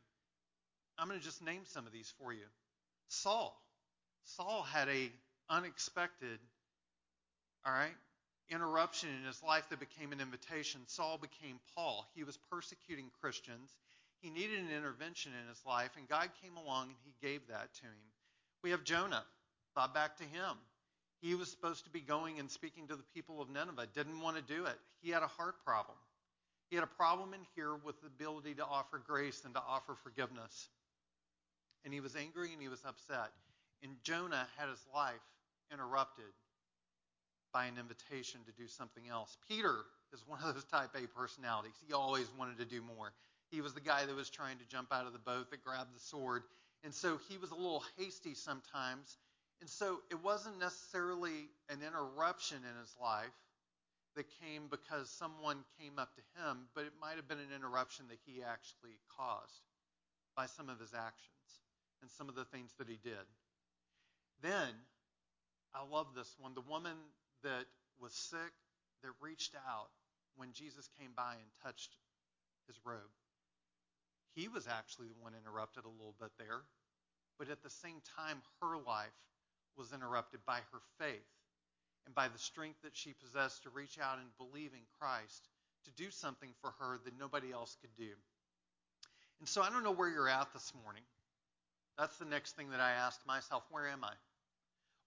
I'm 0.98 1.08
going 1.08 1.18
to 1.18 1.24
just 1.24 1.42
name 1.42 1.62
some 1.64 1.86
of 1.86 1.92
these 1.92 2.12
for 2.18 2.32
you. 2.32 2.46
Saul. 3.08 3.60
Saul 4.24 4.62
had 4.62 4.88
a 4.88 5.10
unexpected, 5.48 6.38
all 7.66 7.72
right, 7.72 7.96
interruption 8.50 9.08
in 9.18 9.26
his 9.26 9.42
life 9.42 9.64
that 9.70 9.80
became 9.80 10.12
an 10.12 10.20
invitation. 10.20 10.80
Saul 10.86 11.18
became 11.18 11.58
Paul. 11.74 12.06
He 12.14 12.24
was 12.24 12.38
persecuting 12.50 13.10
Christians. 13.20 13.70
He 14.20 14.30
needed 14.30 14.60
an 14.60 14.70
intervention 14.70 15.32
in 15.40 15.48
his 15.48 15.60
life, 15.66 15.90
and 15.96 16.08
God 16.08 16.28
came 16.42 16.56
along 16.56 16.88
and 16.88 16.96
he 17.04 17.26
gave 17.26 17.46
that 17.48 17.72
to 17.74 17.82
him. 17.82 17.96
We 18.62 18.70
have 18.70 18.84
Jonah. 18.84 19.24
Thought 19.74 19.94
back 19.94 20.16
to 20.18 20.24
him. 20.24 20.56
He 21.20 21.34
was 21.34 21.50
supposed 21.50 21.84
to 21.84 21.90
be 21.90 22.00
going 22.00 22.38
and 22.38 22.50
speaking 22.50 22.88
to 22.88 22.96
the 22.96 23.04
people 23.14 23.42
of 23.42 23.50
Nineveh, 23.50 23.86
didn't 23.94 24.20
want 24.20 24.36
to 24.36 24.42
do 24.42 24.64
it. 24.64 24.78
He 25.02 25.10
had 25.10 25.22
a 25.22 25.26
heart 25.26 25.56
problem. 25.64 25.96
He 26.70 26.76
had 26.76 26.84
a 26.84 26.94
problem 26.96 27.34
in 27.34 27.40
here 27.54 27.74
with 27.74 28.00
the 28.00 28.06
ability 28.06 28.54
to 28.54 28.64
offer 28.64 29.02
grace 29.04 29.42
and 29.44 29.54
to 29.54 29.60
offer 29.60 29.96
forgiveness. 30.02 30.68
And 31.84 31.92
he 31.92 32.00
was 32.00 32.16
angry 32.16 32.52
and 32.52 32.62
he 32.62 32.68
was 32.68 32.82
upset. 32.86 33.32
And 33.82 33.92
Jonah 34.02 34.46
had 34.56 34.68
his 34.68 34.84
life 34.94 35.20
interrupted 35.72 36.32
by 37.52 37.66
an 37.66 37.74
invitation 37.78 38.40
to 38.46 38.52
do 38.52 38.68
something 38.68 39.02
else. 39.10 39.36
Peter 39.48 39.76
is 40.12 40.22
one 40.26 40.38
of 40.42 40.54
those 40.54 40.64
type 40.64 40.90
A 40.94 41.06
personalities. 41.08 41.74
He 41.86 41.92
always 41.92 42.26
wanted 42.38 42.58
to 42.58 42.64
do 42.64 42.80
more. 42.80 43.12
He 43.50 43.60
was 43.60 43.74
the 43.74 43.80
guy 43.80 44.06
that 44.06 44.14
was 44.14 44.30
trying 44.30 44.58
to 44.58 44.64
jump 44.68 44.92
out 44.92 45.06
of 45.06 45.12
the 45.12 45.18
boat 45.18 45.50
that 45.50 45.64
grabbed 45.64 45.94
the 45.94 46.00
sword. 46.00 46.42
And 46.84 46.94
so 46.94 47.18
he 47.28 47.36
was 47.36 47.50
a 47.50 47.56
little 47.56 47.82
hasty 47.98 48.34
sometimes. 48.34 49.18
And 49.60 49.68
so 49.68 50.00
it 50.10 50.22
wasn't 50.24 50.58
necessarily 50.58 51.48
an 51.68 51.80
interruption 51.86 52.58
in 52.58 52.80
his 52.80 52.94
life 53.00 53.36
that 54.16 54.26
came 54.40 54.66
because 54.70 55.10
someone 55.10 55.58
came 55.78 55.98
up 55.98 56.10
to 56.16 56.22
him, 56.40 56.66
but 56.74 56.84
it 56.84 56.92
might 57.00 57.16
have 57.16 57.28
been 57.28 57.38
an 57.38 57.54
interruption 57.54 58.06
that 58.08 58.18
he 58.24 58.42
actually 58.42 58.98
caused 59.16 59.62
by 60.34 60.46
some 60.46 60.68
of 60.68 60.80
his 60.80 60.94
actions 60.94 61.46
and 62.02 62.10
some 62.10 62.28
of 62.28 62.34
the 62.34 62.44
things 62.44 62.72
that 62.78 62.88
he 62.88 62.98
did. 63.04 63.26
Then, 64.42 64.72
I 65.74 65.84
love 65.84 66.08
this 66.16 66.34
one 66.40 66.54
the 66.54 66.64
woman 66.64 66.96
that 67.44 67.66
was 68.00 68.12
sick 68.14 68.52
that 69.02 69.10
reached 69.20 69.54
out 69.68 69.90
when 70.36 70.52
Jesus 70.52 70.88
came 70.98 71.12
by 71.14 71.34
and 71.34 71.50
touched 71.62 71.94
his 72.66 72.76
robe. 72.84 73.12
He 74.34 74.48
was 74.48 74.66
actually 74.66 75.08
the 75.08 75.22
one 75.22 75.34
interrupted 75.34 75.84
a 75.84 75.88
little 75.88 76.14
bit 76.18 76.30
there, 76.38 76.62
but 77.38 77.50
at 77.50 77.62
the 77.62 77.70
same 77.70 78.00
time, 78.16 78.40
her 78.62 78.78
life 78.78 79.14
was 79.76 79.92
interrupted 79.92 80.40
by 80.46 80.58
her 80.72 80.80
faith 80.98 81.28
and 82.06 82.14
by 82.14 82.28
the 82.28 82.38
strength 82.38 82.82
that 82.82 82.96
she 82.96 83.12
possessed 83.12 83.62
to 83.62 83.70
reach 83.70 83.98
out 84.00 84.18
and 84.18 84.26
believe 84.38 84.72
in 84.72 84.80
Christ 84.98 85.48
to 85.84 85.90
do 85.92 86.10
something 86.10 86.50
for 86.60 86.72
her 86.78 86.98
that 87.04 87.18
nobody 87.18 87.52
else 87.52 87.76
could 87.80 87.94
do. 87.96 88.12
And 89.38 89.48
so 89.48 89.62
I 89.62 89.70
don't 89.70 89.84
know 89.84 89.92
where 89.92 90.08
you're 90.08 90.28
at 90.28 90.52
this 90.52 90.72
morning. 90.82 91.02
That's 91.98 92.16
the 92.18 92.24
next 92.24 92.56
thing 92.56 92.70
that 92.70 92.80
I 92.80 92.92
asked 92.92 93.26
myself 93.26 93.62
where 93.70 93.88
am 93.88 94.04
I? 94.04 94.12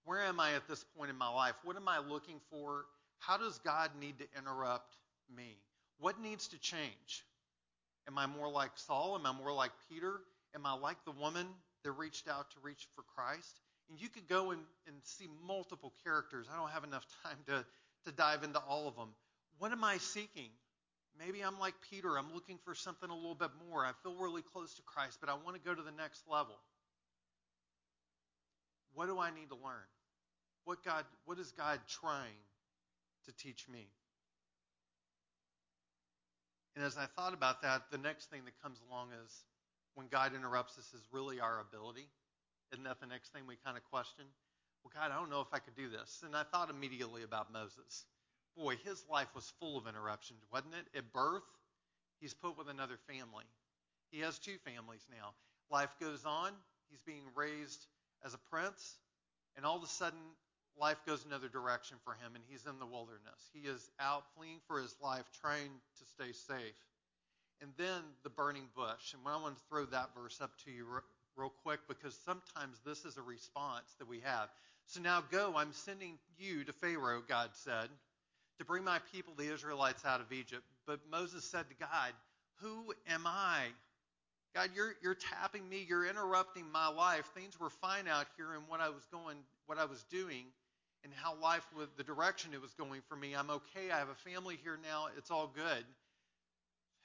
Where 0.04 0.22
am 0.22 0.38
I 0.38 0.54
at 0.54 0.68
this 0.68 0.84
point 0.96 1.10
in 1.10 1.16
my 1.16 1.32
life? 1.32 1.54
What 1.64 1.76
am 1.76 1.88
I 1.88 1.98
looking 1.98 2.40
for? 2.50 2.84
How 3.20 3.38
does 3.38 3.58
God 3.58 3.90
need 3.98 4.18
to 4.18 4.26
interrupt 4.38 4.96
me? 5.34 5.56
What 5.98 6.20
needs 6.20 6.48
to 6.48 6.58
change? 6.58 7.24
Am 8.06 8.18
I 8.18 8.26
more 8.26 8.50
like 8.50 8.72
Saul? 8.74 9.14
Am 9.14 9.24
I 9.24 9.32
more 9.32 9.52
like 9.52 9.70
Peter? 9.88 10.20
Am 10.54 10.66
I 10.66 10.74
like 10.74 11.02
the 11.04 11.12
woman 11.12 11.46
that 11.84 11.92
reached 11.92 12.28
out 12.28 12.50
to 12.50 12.56
reach 12.62 12.86
for 12.94 13.02
Christ? 13.14 13.60
And 13.90 14.00
you 14.00 14.08
could 14.08 14.28
go 14.28 14.50
and, 14.50 14.60
and 14.86 14.96
see 15.02 15.28
multiple 15.46 15.92
characters. 16.04 16.46
I 16.52 16.58
don't 16.58 16.70
have 16.70 16.84
enough 16.84 17.04
time 17.22 17.36
to, 17.48 17.64
to 18.06 18.12
dive 18.12 18.42
into 18.42 18.58
all 18.58 18.88
of 18.88 18.96
them. 18.96 19.10
What 19.58 19.72
am 19.72 19.84
I 19.84 19.98
seeking? 19.98 20.50
Maybe 21.18 21.42
I'm 21.42 21.58
like 21.60 21.74
Peter. 21.90 22.18
I'm 22.18 22.32
looking 22.34 22.58
for 22.64 22.74
something 22.74 23.08
a 23.08 23.14
little 23.14 23.36
bit 23.36 23.50
more. 23.68 23.84
I 23.84 23.92
feel 24.02 24.16
really 24.16 24.42
close 24.42 24.74
to 24.74 24.82
Christ, 24.82 25.18
but 25.20 25.28
I 25.28 25.34
want 25.34 25.56
to 25.56 25.62
go 25.62 25.74
to 25.74 25.82
the 25.82 25.92
next 25.92 26.22
level. 26.28 26.56
What 28.94 29.06
do 29.06 29.18
I 29.18 29.30
need 29.30 29.48
to 29.50 29.56
learn? 29.56 29.86
What 30.64 30.84
God 30.84 31.04
what 31.24 31.38
is 31.38 31.52
God 31.52 31.78
trying 32.00 32.38
to 33.26 33.32
teach 33.32 33.68
me? 33.68 33.88
And 36.76 36.84
as 36.84 36.96
I 36.96 37.06
thought 37.16 37.34
about 37.34 37.62
that, 37.62 37.82
the 37.90 37.98
next 37.98 38.30
thing 38.30 38.42
that 38.46 38.60
comes 38.62 38.80
along 38.88 39.10
is 39.24 39.32
when 39.94 40.08
God 40.08 40.34
interrupts 40.34 40.78
us 40.78 40.92
is 40.94 41.02
really 41.12 41.38
our 41.38 41.60
ability. 41.60 42.08
Isn't 42.74 42.84
that 42.84 42.98
the 42.98 43.06
next 43.06 43.32
thing 43.32 43.46
we 43.46 43.54
kind 43.64 43.76
of 43.76 43.84
question? 43.84 44.24
Well, 44.82 44.90
God, 44.92 45.14
I 45.14 45.16
don't 45.16 45.30
know 45.30 45.40
if 45.40 45.54
I 45.54 45.60
could 45.60 45.76
do 45.76 45.88
this. 45.88 46.22
And 46.26 46.34
I 46.34 46.42
thought 46.42 46.70
immediately 46.70 47.22
about 47.22 47.52
Moses. 47.52 48.04
Boy, 48.56 48.74
his 48.84 49.04
life 49.08 49.28
was 49.32 49.52
full 49.60 49.78
of 49.78 49.86
interruptions, 49.86 50.42
wasn't 50.52 50.74
it? 50.74 50.98
At 50.98 51.12
birth, 51.12 51.46
he's 52.20 52.34
put 52.34 52.58
with 52.58 52.68
another 52.68 52.98
family. 53.06 53.46
He 54.10 54.20
has 54.20 54.40
two 54.40 54.58
families 54.66 55.06
now. 55.08 55.34
Life 55.70 55.94
goes 56.00 56.24
on. 56.26 56.50
He's 56.90 57.00
being 57.06 57.22
raised 57.36 57.86
as 58.24 58.34
a 58.34 58.38
prince, 58.50 58.98
and 59.56 59.64
all 59.64 59.76
of 59.76 59.82
a 59.82 59.86
sudden, 59.86 60.18
life 60.78 60.98
goes 61.06 61.24
another 61.24 61.48
direction 61.48 61.96
for 62.04 62.14
him, 62.14 62.34
and 62.34 62.42
he's 62.48 62.66
in 62.66 62.78
the 62.78 62.86
wilderness. 62.86 63.50
He 63.52 63.68
is 63.68 63.90
out 64.00 64.24
fleeing 64.36 64.58
for 64.66 64.80
his 64.80 64.94
life, 65.02 65.24
trying 65.40 65.70
to 65.98 66.04
stay 66.04 66.32
safe. 66.32 66.74
And 67.60 67.70
then 67.76 68.02
the 68.22 68.30
burning 68.30 68.66
bush. 68.74 69.14
And 69.14 69.22
I 69.26 69.40
want 69.40 69.56
to 69.56 69.62
throw 69.68 69.84
that 69.86 70.10
verse 70.16 70.40
up 70.40 70.52
to 70.64 70.70
you 70.70 70.86
real 71.36 71.52
quick 71.62 71.80
because 71.88 72.18
sometimes 72.24 72.80
this 72.84 73.04
is 73.04 73.16
a 73.16 73.22
response 73.22 73.94
that 73.98 74.08
we 74.08 74.20
have. 74.20 74.48
So 74.86 75.00
now 75.00 75.22
go, 75.30 75.54
I'm 75.56 75.72
sending 75.72 76.18
you 76.38 76.64
to 76.64 76.72
Pharaoh, 76.72 77.22
God 77.26 77.50
said, 77.54 77.88
to 78.58 78.64
bring 78.64 78.84
my 78.84 78.98
people, 79.12 79.34
the 79.36 79.52
Israelites, 79.52 80.04
out 80.04 80.20
of 80.20 80.32
Egypt. 80.32 80.62
But 80.86 81.00
Moses 81.10 81.44
said 81.44 81.64
to 81.70 81.74
God, 81.76 82.12
Who 82.60 82.92
am 83.08 83.26
I? 83.26 83.64
God, 84.54 84.70
you're, 84.74 84.94
you're 85.02 85.16
tapping 85.16 85.68
me, 85.68 85.84
you're 85.88 86.06
interrupting 86.06 86.70
my 86.70 86.88
life. 86.88 87.24
Things 87.34 87.58
were 87.58 87.70
fine 87.70 88.06
out 88.06 88.26
here 88.36 88.52
and 88.54 88.62
what 88.68 88.80
I 88.80 88.88
was 88.90 89.04
going, 89.10 89.36
what 89.66 89.78
I 89.78 89.86
was 89.86 90.04
doing, 90.10 90.44
and 91.02 91.12
how 91.16 91.34
life 91.42 91.66
was, 91.76 91.88
the 91.96 92.04
direction 92.04 92.52
it 92.54 92.62
was 92.62 92.72
going 92.74 93.00
for 93.08 93.16
me. 93.16 93.34
I'm 93.34 93.50
okay. 93.50 93.90
I 93.92 93.98
have 93.98 94.10
a 94.10 94.30
family 94.30 94.58
here 94.62 94.78
now. 94.80 95.08
It's 95.18 95.30
all 95.30 95.50
good. 95.52 95.84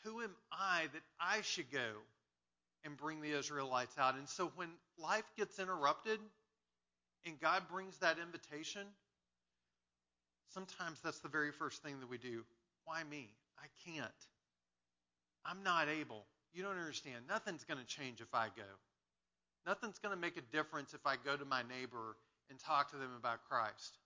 Who 0.04 0.22
am 0.22 0.36
I 0.52 0.84
that 0.94 1.02
I 1.20 1.42
should 1.42 1.72
go 1.72 1.90
and 2.86 2.98
bring 2.98 3.22
the 3.22 3.38
Israelites 3.38 3.96
out. 3.98 4.16
And 4.16 4.28
so 4.28 4.52
when 4.56 4.70
life 4.98 5.30
gets 5.38 5.60
interrupted 5.60 6.20
and 7.26 7.40
God 7.40 7.64
brings 7.72 7.98
that 7.98 8.18
invitation, 8.20 8.84
sometimes 10.54 11.00
that's 11.04 11.20
the 11.20 11.30
very 11.30 11.52
first 11.52 11.84
thing 11.84 12.00
that 12.00 12.10
we 12.10 12.18
do. 12.18 12.44
Why 12.86 13.04
me? 13.04 13.30
I 13.60 13.68
can't. 13.90 14.12
I'm 15.46 15.64
not 15.64 15.88
able. 15.90 16.26
You 16.54 16.64
don't 16.64 16.78
understand. 16.78 17.26
Nothing's 17.28 17.64
going 17.64 17.80
to 17.80 17.86
change 17.86 18.22
if 18.22 18.34
I 18.34 18.48
go. 18.56 18.64
Nothing's 19.68 20.00
going 20.00 20.16
to 20.16 20.20
make 20.20 20.38
a 20.38 20.56
difference 20.56 20.94
if 20.94 21.06
I 21.06 21.16
go 21.24 21.36
to 21.36 21.46
my 21.46 21.62
neighbor 21.62 22.16
and 22.50 22.58
talk 22.60 22.92
to 22.92 22.98
them 22.98 23.12
about 23.18 23.44
Christ. 23.50 23.98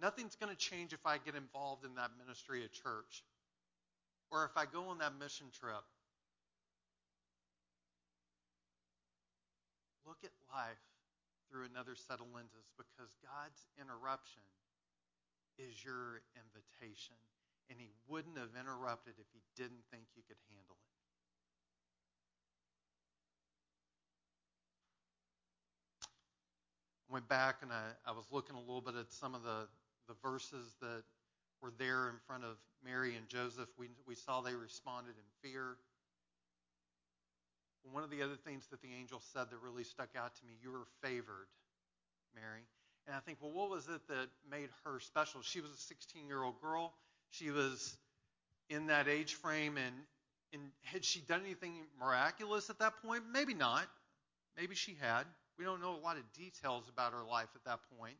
Nothing's 0.00 0.36
going 0.36 0.50
to 0.50 0.58
change 0.58 0.92
if 0.92 1.04
I 1.06 1.18
get 1.18 1.34
involved 1.34 1.84
in 1.84 1.94
that 1.94 2.10
ministry 2.18 2.64
at 2.64 2.72
church 2.72 3.24
or 4.30 4.44
if 4.44 4.56
I 4.56 4.64
go 4.66 4.88
on 4.88 4.98
that 4.98 5.12
mission 5.18 5.46
trip 5.58 5.84
look 10.06 10.22
at 10.22 10.30
life 10.48 10.80
through 11.50 11.66
another 11.66 11.98
set 11.98 12.22
of 12.22 12.30
lenses 12.30 12.70
because 12.78 13.12
God's 13.20 13.66
interruption 13.76 14.46
is 15.58 15.82
your 15.82 16.22
invitation. 16.38 17.18
And 17.68 17.82
He 17.82 17.90
wouldn't 18.06 18.38
have 18.38 18.54
interrupted 18.54 19.18
if 19.18 19.26
He 19.34 19.42
didn't 19.58 19.82
think 19.90 20.06
you 20.14 20.22
could 20.26 20.38
handle 20.48 20.78
it. 20.78 20.94
I 27.10 27.12
went 27.12 27.28
back 27.28 27.62
and 27.62 27.70
I, 27.72 27.94
I 28.06 28.12
was 28.12 28.26
looking 28.30 28.56
a 28.56 28.60
little 28.60 28.80
bit 28.80 28.94
at 28.94 29.12
some 29.12 29.34
of 29.34 29.42
the, 29.42 29.66
the 30.08 30.14
verses 30.22 30.74
that 30.80 31.02
were 31.62 31.72
there 31.78 32.08
in 32.08 32.16
front 32.26 32.44
of 32.44 32.58
Mary 32.84 33.16
and 33.16 33.28
Joseph. 33.28 33.68
We, 33.78 33.88
we 34.06 34.14
saw 34.14 34.40
they 34.40 34.54
responded 34.54 35.14
in 35.18 35.50
fear 35.50 35.78
one 37.92 38.02
of 38.02 38.10
the 38.10 38.22
other 38.22 38.36
things 38.36 38.66
that 38.70 38.82
the 38.82 38.88
angel 38.98 39.20
said 39.32 39.50
that 39.50 39.58
really 39.62 39.84
stuck 39.84 40.10
out 40.16 40.34
to 40.36 40.46
me, 40.46 40.54
you 40.62 40.70
were 40.70 40.86
favored, 41.02 41.48
Mary. 42.34 42.62
And 43.06 43.14
I 43.14 43.20
think, 43.20 43.38
well, 43.40 43.52
what 43.52 43.70
was 43.70 43.86
it 43.88 44.00
that 44.08 44.28
made 44.50 44.68
her 44.84 44.98
special? 45.00 45.42
She 45.42 45.60
was 45.60 45.70
a 45.70 45.76
16 45.76 46.26
year 46.26 46.42
old 46.42 46.60
girl. 46.60 46.92
She 47.30 47.50
was 47.50 47.96
in 48.68 48.86
that 48.86 49.08
age 49.08 49.34
frame, 49.34 49.76
and, 49.76 49.94
and 50.52 50.62
had 50.82 51.04
she 51.04 51.20
done 51.20 51.42
anything 51.44 51.72
miraculous 52.00 52.70
at 52.70 52.78
that 52.80 52.94
point? 53.02 53.22
Maybe 53.32 53.54
not. 53.54 53.86
Maybe 54.56 54.74
she 54.74 54.96
had. 55.00 55.24
We 55.58 55.64
don't 55.64 55.80
know 55.80 55.94
a 55.94 56.02
lot 56.02 56.16
of 56.16 56.22
details 56.32 56.84
about 56.88 57.12
her 57.12 57.24
life 57.24 57.48
at 57.54 57.64
that 57.64 57.80
point. 57.98 58.16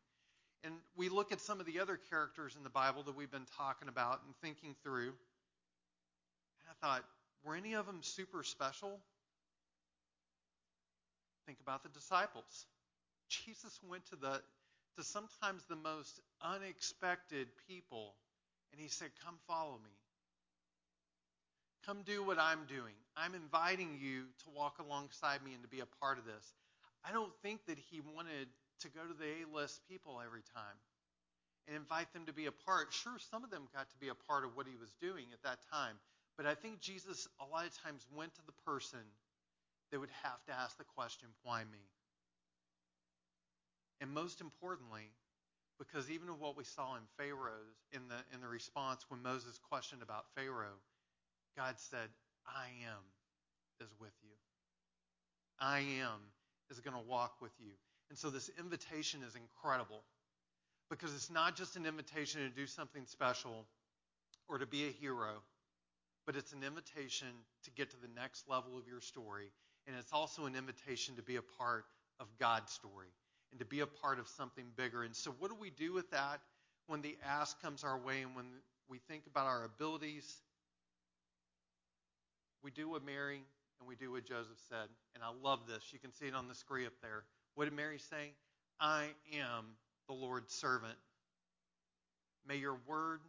And 0.65 0.75
we 0.97 1.09
look 1.09 1.33
at 1.33 1.41
some 1.41 1.61
of 1.61 1.67
the 1.67 1.81
other 1.81 1.99
characters 2.11 2.55
in 2.57 2.63
the 2.63 2.71
Bible 2.71 3.03
that 3.05 3.17
we've 3.17 3.31
been 3.31 3.47
talking 3.57 3.89
about 3.89 4.21
and 4.25 4.35
thinking 4.43 4.75
through. 4.83 5.13
And 6.61 6.71
I 6.71 6.87
thought, 6.87 7.05
were 7.45 7.55
any 7.55 7.75
of 7.75 7.87
them 7.87 7.99
super 8.03 8.43
special? 8.43 8.99
Think 11.47 11.61
about 11.61 11.83
the 11.83 11.89
disciples. 11.89 12.67
Jesus 13.29 13.79
went 13.89 14.05
to 14.07 14.17
the 14.17 14.43
to 14.97 15.05
sometimes 15.05 15.63
the 15.69 15.77
most 15.77 16.21
unexpected 16.41 17.49
people 17.69 18.15
and 18.73 18.81
he 18.81 18.89
said, 18.89 19.11
"Come 19.25 19.39
follow 19.47 19.79
me. 19.79 19.91
Come 21.85 22.03
do 22.03 22.25
what 22.25 22.39
I'm 22.39 22.67
doing. 22.67 22.95
I'm 23.17 23.35
inviting 23.35 23.99
you 24.01 24.25
to 24.45 24.51
walk 24.51 24.79
alongside 24.79 25.43
me 25.45 25.55
and 25.55 25.63
to 25.63 25.69
be 25.69 25.81
a 25.81 25.87
part 25.87 26.19
of 26.19 26.25
this." 26.25 26.55
I 27.05 27.13
don't 27.13 27.33
think 27.43 27.65
that 27.67 27.79
he 27.79 28.01
wanted 28.01 28.49
to 28.81 28.89
go 28.89 29.07
to 29.07 29.15
the 29.15 29.43
A-list 29.43 29.81
people 29.89 30.21
every 30.21 30.43
time 30.55 30.77
and 31.67 31.77
invite 31.77 32.13
them 32.13 32.27
to 32.27 32.33
be 32.33 32.47
a 32.47 32.53
part. 32.53 32.93
Sure, 32.93 33.19
some 33.31 33.45
of 33.45 33.51
them 33.51 33.69
got 33.73 33.89
to 33.91 33.97
be 33.99 34.09
a 34.09 34.15
part 34.15 34.45
of 34.45 34.57
what 34.57 34.67
he 34.67 34.77
was 34.77 34.93
doing 34.95 35.33
at 35.33 35.43
that 35.43 35.59
time, 35.71 35.99
but 36.37 36.47
I 36.47 36.55
think 36.55 36.81
Jesus 36.81 37.29
a 37.41 37.47
lot 37.47 37.67
of 37.67 37.77
times 37.79 38.05
went 38.11 38.35
to 38.35 38.43
the 38.47 38.53
person 38.65 39.01
that 39.91 40.01
would 40.01 40.11
have 40.23 40.45
to 40.47 40.53
ask 40.53 40.77
the 40.79 40.85
question, 40.85 41.29
why 41.43 41.63
me? 41.65 41.85
And 44.01 44.11
most 44.11 44.41
importantly, 44.41 45.11
because 45.79 46.11
even 46.11 46.29
of 46.29 46.41
what 46.41 46.57
we 46.57 46.65
saw 46.65 46.97
in 46.97 47.03
Pharaoh's 47.17 47.77
in 47.93 48.09
the 48.09 48.17
in 48.35 48.41
the 48.41 48.49
response 48.49 49.05
when 49.09 49.23
Moses 49.23 49.59
questioned 49.71 50.03
about 50.03 50.25
Pharaoh, 50.35 50.81
God 51.57 51.75
said, 51.79 52.09
I 52.47 52.69
am 52.87 53.03
is 53.81 53.93
with 54.01 54.13
you. 54.23 54.37
I 55.59 55.79
am 55.79 56.21
is 56.71 56.81
going 56.81 56.97
to 56.97 57.09
walk 57.09 57.37
with 57.41 57.53
you. 57.59 57.73
And 58.11 58.19
so 58.19 58.31
this 58.31 58.51
invitation 58.59 59.21
is 59.27 59.35
incredible 59.35 60.03
because 60.91 61.15
it's 61.15 61.31
not 61.31 61.57
just 61.57 61.77
an 61.77 61.87
invitation 61.87 62.43
to 62.43 62.49
do 62.49 62.67
something 62.67 63.05
special 63.07 63.67
or 64.49 64.59
to 64.59 64.67
be 64.67 64.87
a 64.87 64.91
hero, 64.91 65.43
but 66.27 66.37
it's 66.37 66.53
an 66.53 66.63
invitation 66.63 67.29
to 67.65 67.71
get 67.73 67.91
to 67.91 67.97
the 68.01 68.09
next 68.15 68.49
level 68.49 68.79
of 68.79 68.87
your 68.87 69.01
story. 69.01 69.51
And 69.87 69.97
it's 69.97 70.13
also 70.13 70.47
an 70.47 70.57
invitation 70.57 71.17
to 71.17 71.23
be 71.23 71.37
a 71.37 71.43
part 71.43 71.85
of 72.19 72.27
God's 72.39 72.73
story 72.73 73.09
and 73.51 73.61
to 73.61 73.67
be 73.67 73.81
a 73.81 73.87
part 73.87 74.19
of 74.19 74.29
something 74.29 74.65
bigger. 74.77 75.03
And 75.05 75.15
so, 75.15 75.33
what 75.39 75.51
do 75.51 75.57
we 75.61 75.71
do 75.71 75.93
with 75.93 76.11
that 76.11 76.41
when 76.87 77.03
the 77.03 77.17
ask 77.25 77.61
comes 77.63 77.85
our 77.85 77.99
way 77.99 78.23
and 78.23 78.35
when 78.35 78.47
we 78.89 78.99
think 78.99 79.25
about 79.27 79.47
our 79.47 79.65
abilities? 79.65 80.41
We 82.63 82.71
do 82.71 82.89
what 82.89 83.05
Mary 83.05 83.41
and 83.79 83.89
we 83.89 83.95
do 83.95 84.13
what 84.13 84.25
Joseph 84.25 84.59
said. 84.69 84.89
And 85.15 85.23
I 85.23 85.31
love 85.43 85.61
this. 85.69 85.83
You 85.93 85.99
can 85.99 86.13
see 86.13 86.27
it 86.27 86.35
on 86.35 86.49
the 86.49 86.55
screen 86.55 86.87
up 86.87 86.95
there. 87.03 87.25
What 87.55 87.67
did 87.67 87.75
Mary 87.75 87.99
say? 87.99 88.33
I 88.81 89.07
am 89.33 89.67
the 90.09 90.15
Lord's 90.15 90.53
servant. 90.53 90.97
May 92.47 92.57
your 92.57 92.79
word 92.87 93.21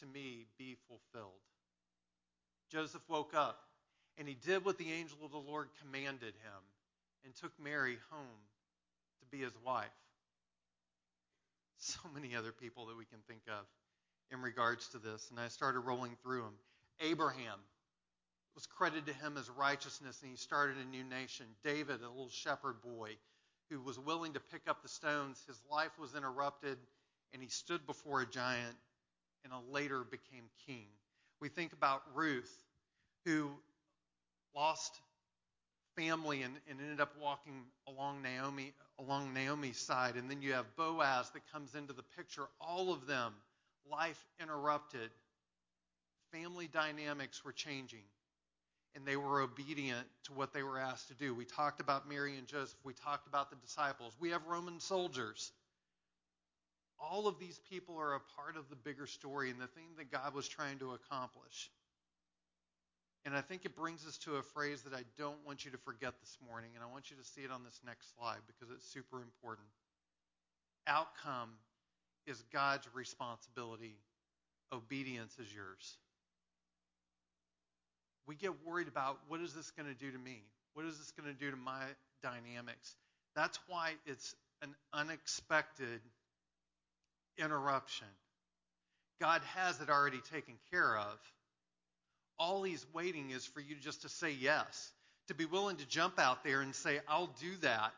to 0.00 0.06
me 0.06 0.46
be 0.58 0.76
fulfilled. 0.88 1.32
Joseph 2.70 3.02
woke 3.08 3.34
up 3.34 3.58
and 4.20 4.28
he 4.28 4.36
did 4.46 4.66
what 4.66 4.76
the 4.76 4.92
angel 4.92 5.16
of 5.24 5.30
the 5.32 5.38
Lord 5.38 5.68
commanded 5.80 6.34
him 6.34 6.62
and 7.24 7.34
took 7.34 7.52
Mary 7.58 7.96
home 8.10 8.42
to 9.20 9.26
be 9.36 9.42
his 9.42 9.56
wife. 9.64 9.86
So 11.78 12.00
many 12.14 12.36
other 12.36 12.52
people 12.52 12.84
that 12.86 12.98
we 12.98 13.06
can 13.06 13.20
think 13.26 13.40
of 13.48 13.64
in 14.30 14.42
regards 14.42 14.88
to 14.88 14.98
this. 14.98 15.28
And 15.30 15.40
I 15.40 15.48
started 15.48 15.80
rolling 15.80 16.18
through 16.22 16.42
them. 16.42 16.52
Abraham 17.00 17.58
was 18.54 18.66
credited 18.66 19.06
to 19.06 19.14
him 19.14 19.38
as 19.38 19.48
righteousness, 19.48 20.20
and 20.20 20.30
he 20.30 20.36
started 20.36 20.76
a 20.76 20.84
new 20.84 21.02
nation. 21.02 21.46
David, 21.64 22.02
a 22.02 22.08
little 22.10 22.28
shepherd 22.28 22.82
boy 22.82 23.12
who 23.70 23.80
was 23.80 23.98
willing 23.98 24.34
to 24.34 24.40
pick 24.52 24.68
up 24.68 24.82
the 24.82 24.88
stones, 24.88 25.42
his 25.46 25.58
life 25.72 25.98
was 25.98 26.14
interrupted, 26.14 26.76
and 27.32 27.42
he 27.42 27.48
stood 27.48 27.86
before 27.86 28.20
a 28.20 28.26
giant 28.26 28.76
and 29.44 29.52
later 29.72 30.04
became 30.04 30.44
king. 30.66 30.88
We 31.40 31.48
think 31.48 31.72
about 31.72 32.02
Ruth, 32.14 32.52
who 33.24 33.52
lost 34.54 35.00
family 35.96 36.42
and, 36.42 36.54
and 36.68 36.80
ended 36.80 37.00
up 37.00 37.12
walking 37.20 37.62
along 37.86 38.22
Naomi 38.22 38.72
along 39.00 39.32
Naomi's 39.32 39.78
side, 39.78 40.16
and 40.16 40.30
then 40.30 40.42
you 40.42 40.52
have 40.52 40.66
Boaz 40.76 41.30
that 41.30 41.40
comes 41.52 41.74
into 41.74 41.92
the 41.92 42.02
picture. 42.16 42.46
All 42.60 42.92
of 42.92 43.06
them, 43.06 43.32
life 43.90 44.22
interrupted, 44.40 45.10
family 46.32 46.68
dynamics 46.72 47.44
were 47.44 47.52
changing, 47.52 48.04
and 48.94 49.06
they 49.06 49.16
were 49.16 49.40
obedient 49.40 50.06
to 50.24 50.32
what 50.32 50.52
they 50.52 50.62
were 50.62 50.78
asked 50.78 51.08
to 51.08 51.14
do. 51.14 51.34
We 51.34 51.44
talked 51.44 51.80
about 51.80 52.08
Mary 52.08 52.36
and 52.36 52.46
Joseph. 52.46 52.78
We 52.84 52.92
talked 52.92 53.26
about 53.26 53.50
the 53.50 53.56
disciples. 53.56 54.14
We 54.20 54.30
have 54.30 54.46
Roman 54.46 54.80
soldiers. 54.80 55.52
All 57.00 57.26
of 57.26 57.38
these 57.38 57.58
people 57.70 57.96
are 57.98 58.14
a 58.14 58.20
part 58.36 58.56
of 58.58 58.68
the 58.68 58.76
bigger 58.76 59.06
story 59.06 59.50
and 59.50 59.58
the 59.58 59.66
thing 59.68 59.86
that 59.96 60.12
God 60.12 60.34
was 60.34 60.46
trying 60.46 60.78
to 60.80 60.92
accomplish. 60.92 61.70
And 63.24 63.36
I 63.36 63.42
think 63.42 63.64
it 63.64 63.76
brings 63.76 64.06
us 64.06 64.16
to 64.18 64.36
a 64.36 64.42
phrase 64.42 64.82
that 64.82 64.94
I 64.94 65.02
don't 65.18 65.44
want 65.44 65.64
you 65.64 65.70
to 65.72 65.78
forget 65.78 66.14
this 66.20 66.38
morning, 66.48 66.70
and 66.74 66.82
I 66.82 66.90
want 66.90 67.10
you 67.10 67.16
to 67.16 67.24
see 67.24 67.42
it 67.42 67.50
on 67.50 67.64
this 67.64 67.78
next 67.84 68.14
slide 68.16 68.38
because 68.46 68.74
it's 68.74 68.86
super 68.90 69.20
important. 69.20 69.66
Outcome 70.86 71.50
is 72.26 72.42
God's 72.52 72.88
responsibility, 72.94 73.96
obedience 74.72 75.36
is 75.38 75.52
yours. 75.54 75.98
We 78.26 78.36
get 78.36 78.52
worried 78.64 78.88
about 78.88 79.18
what 79.28 79.40
is 79.40 79.52
this 79.52 79.70
going 79.70 79.88
to 79.88 79.94
do 79.94 80.10
to 80.10 80.18
me? 80.18 80.42
What 80.74 80.86
is 80.86 80.96
this 80.98 81.10
going 81.10 81.32
to 81.32 81.38
do 81.38 81.50
to 81.50 81.56
my 81.56 81.82
dynamics? 82.22 82.94
That's 83.34 83.58
why 83.68 83.94
it's 84.06 84.34
an 84.62 84.74
unexpected 84.92 86.00
interruption. 87.38 88.06
God 89.20 89.42
has 89.54 89.80
it 89.80 89.90
already 89.90 90.20
taken 90.32 90.54
care 90.70 90.96
of 90.96 91.18
all 92.40 92.62
he's 92.62 92.84
waiting 92.94 93.30
is 93.30 93.44
for 93.44 93.60
you 93.60 93.76
just 93.76 94.02
to 94.02 94.08
say 94.08 94.32
yes, 94.32 94.90
to 95.28 95.34
be 95.34 95.44
willing 95.44 95.76
to 95.76 95.86
jump 95.86 96.18
out 96.18 96.42
there 96.42 96.62
and 96.62 96.74
say, 96.74 96.98
I'll 97.06 97.30
do 97.40 97.54
that. 97.60 97.92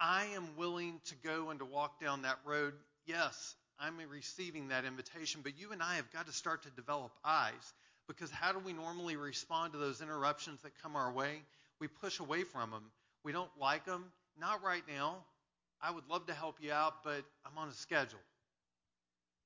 I 0.00 0.26
am 0.36 0.56
willing 0.56 1.00
to 1.06 1.14
go 1.16 1.50
and 1.50 1.58
to 1.58 1.64
walk 1.64 2.00
down 2.00 2.22
that 2.22 2.38
road. 2.46 2.72
Yes, 3.04 3.54
I'm 3.80 3.94
receiving 4.10 4.68
that 4.68 4.84
invitation, 4.84 5.40
but 5.42 5.58
you 5.58 5.72
and 5.72 5.82
I 5.82 5.96
have 5.96 6.10
got 6.12 6.26
to 6.26 6.32
start 6.32 6.62
to 6.62 6.70
develop 6.70 7.10
eyes 7.24 7.74
because 8.06 8.30
how 8.30 8.52
do 8.52 8.60
we 8.60 8.72
normally 8.72 9.16
respond 9.16 9.72
to 9.72 9.78
those 9.78 10.00
interruptions 10.00 10.62
that 10.62 10.72
come 10.82 10.94
our 10.94 11.12
way? 11.12 11.42
We 11.80 11.88
push 11.88 12.20
away 12.20 12.44
from 12.44 12.70
them. 12.70 12.84
We 13.24 13.32
don't 13.32 13.50
like 13.60 13.84
them. 13.84 14.04
Not 14.40 14.62
right 14.62 14.84
now. 14.88 15.16
I 15.82 15.90
would 15.90 16.08
love 16.08 16.26
to 16.26 16.32
help 16.32 16.58
you 16.60 16.72
out, 16.72 17.02
but 17.02 17.24
I'm 17.44 17.58
on 17.58 17.68
a 17.68 17.74
schedule. 17.74 18.20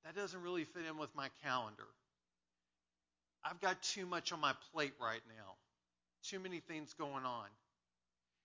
That 0.04 0.14
doesn't 0.14 0.42
really 0.42 0.64
fit 0.64 0.82
in 0.88 0.98
with 0.98 1.14
my 1.14 1.28
calendar. 1.42 1.86
I've 3.44 3.60
got 3.60 3.82
too 3.82 4.06
much 4.06 4.32
on 4.32 4.40
my 4.40 4.54
plate 4.72 4.94
right 5.00 5.22
now, 5.28 5.54
too 6.24 6.38
many 6.38 6.60
things 6.60 6.94
going 6.94 7.24
on. 7.24 7.46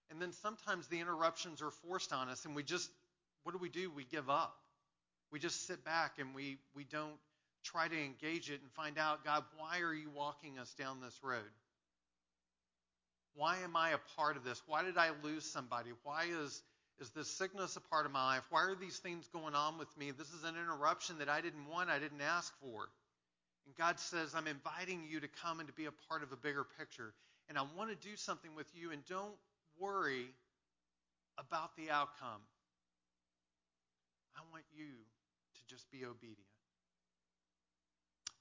And 0.09 0.21
then 0.21 0.31
sometimes 0.31 0.87
the 0.87 0.99
interruptions 0.99 1.61
are 1.61 1.71
forced 1.71 2.13
on 2.13 2.29
us, 2.29 2.45
and 2.45 2.55
we 2.55 2.63
just, 2.63 2.89
what 3.43 3.51
do 3.51 3.57
we 3.57 3.69
do? 3.69 3.89
We 3.89 4.05
give 4.05 4.29
up. 4.29 4.55
We 5.31 5.39
just 5.39 5.67
sit 5.67 5.83
back 5.83 6.13
and 6.19 6.33
we, 6.35 6.57
we 6.75 6.83
don't 6.83 7.17
try 7.63 7.87
to 7.87 7.97
engage 7.97 8.49
it 8.49 8.61
and 8.61 8.71
find 8.71 8.97
out, 8.97 9.25
God, 9.25 9.43
why 9.57 9.79
are 9.79 9.93
you 9.93 10.09
walking 10.15 10.59
us 10.59 10.73
down 10.75 11.01
this 11.01 11.19
road? 11.23 11.41
Why 13.35 13.57
am 13.63 13.75
I 13.75 13.89
a 13.89 13.99
part 14.15 14.37
of 14.37 14.43
this? 14.45 14.61
Why 14.67 14.83
did 14.83 14.97
I 14.97 15.09
lose 15.23 15.43
somebody? 15.43 15.89
Why 16.03 16.25
is, 16.29 16.61
is 16.99 17.09
this 17.09 17.29
sickness 17.29 17.75
a 17.75 17.81
part 17.81 18.05
of 18.05 18.11
my 18.11 18.35
life? 18.35 18.43
Why 18.49 18.61
are 18.61 18.75
these 18.75 18.99
things 18.99 19.27
going 19.33 19.55
on 19.55 19.77
with 19.77 19.89
me? 19.97 20.11
This 20.11 20.29
is 20.31 20.43
an 20.43 20.55
interruption 20.55 21.17
that 21.17 21.27
I 21.27 21.41
didn't 21.41 21.67
want, 21.67 21.89
I 21.89 21.99
didn't 21.99 22.21
ask 22.21 22.53
for. 22.61 22.87
And 23.65 23.75
God 23.75 23.99
says, 23.99 24.33
I'm 24.35 24.47
inviting 24.47 25.03
you 25.09 25.19
to 25.19 25.27
come 25.27 25.59
and 25.59 25.67
to 25.67 25.73
be 25.73 25.85
a 25.85 25.93
part 26.09 26.23
of 26.23 26.31
a 26.31 26.35
bigger 26.35 26.65
picture. 26.77 27.13
And 27.49 27.57
I 27.57 27.63
want 27.77 27.89
to 27.89 28.07
do 28.07 28.15
something 28.15 28.53
with 28.55 28.67
you, 28.73 28.91
and 28.91 29.05
don't 29.05 29.35
worry 29.79 30.25
about 31.37 31.75
the 31.75 31.91
outcome. 31.91 32.41
I 34.35 34.41
want 34.51 34.63
you 34.75 34.85
to 34.85 35.61
just 35.67 35.89
be 35.91 36.05
obedient. 36.05 36.39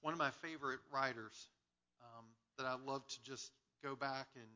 One 0.03 0.13
of 0.13 0.19
my 0.19 0.31
favorite 0.43 0.81
writers 0.93 1.49
um, 2.03 2.25
that 2.59 2.67
I 2.67 2.77
love 2.87 3.07
to 3.09 3.23
just 3.23 3.51
go 3.83 3.97
back 3.97 4.27
and 4.35 4.49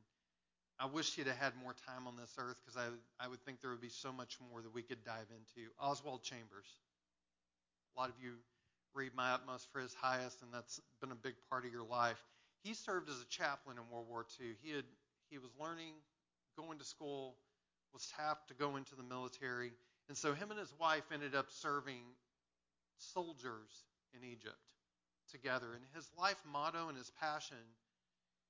I 0.81 0.87
wish 0.87 1.15
he'd 1.17 1.27
have 1.27 1.37
had 1.37 1.53
more 1.61 1.75
time 1.87 2.07
on 2.07 2.17
this 2.17 2.31
earth 2.39 2.61
because 2.65 2.79
I, 2.79 2.87
I 3.25 3.27
would 3.27 3.43
think 3.43 3.61
there 3.61 3.71
would 3.71 3.81
be 3.81 3.89
so 3.89 4.13
much 4.13 4.39
more 4.51 4.63
that 4.63 4.73
we 4.73 4.83
could 4.83 5.03
dive 5.05 5.27
into. 5.31 5.69
Oswald 5.81 6.23
Chambers. 6.23 6.71
A 7.97 8.01
lot 8.01 8.11
of 8.11 8.15
you 8.23 8.35
read 8.99 9.15
My 9.15 9.31
Utmost 9.31 9.69
for 9.73 9.81
His 9.81 9.95
Highest, 9.95 10.43
and 10.43 10.53
that's 10.53 10.81
been 11.01 11.13
a 11.13 11.15
big 11.15 11.35
part 11.49 11.65
of 11.65 11.71
your 11.71 11.85
life. 11.85 12.21
He 12.65 12.75
served 12.75 13.09
as 13.09 13.21
a 13.23 13.27
chaplain 13.27 13.77
in 13.79 13.85
World 13.95 14.09
War 14.09 14.27
II. 14.41 14.49
He 14.61 14.75
had 14.75 14.85
he 15.31 15.39
was 15.39 15.51
learning, 15.61 15.93
going 16.57 16.79
to 16.79 16.85
school, 16.85 17.37
was 17.93 18.11
tapped 18.17 18.49
to 18.49 18.55
go 18.55 18.75
into 18.75 18.97
the 18.97 19.05
military, 19.05 19.71
and 20.09 20.19
so 20.19 20.35
him 20.35 20.51
and 20.51 20.59
his 20.59 20.73
wife 20.81 21.05
ended 21.13 21.37
up 21.37 21.47
serving 21.49 22.03
soldiers 22.97 23.85
in 24.15 24.29
Egypt 24.29 24.57
together. 25.31 25.67
And 25.75 25.85
his 25.95 26.11
life 26.19 26.43
motto 26.51 26.89
and 26.89 26.97
his 26.99 27.13
passion 27.21 27.57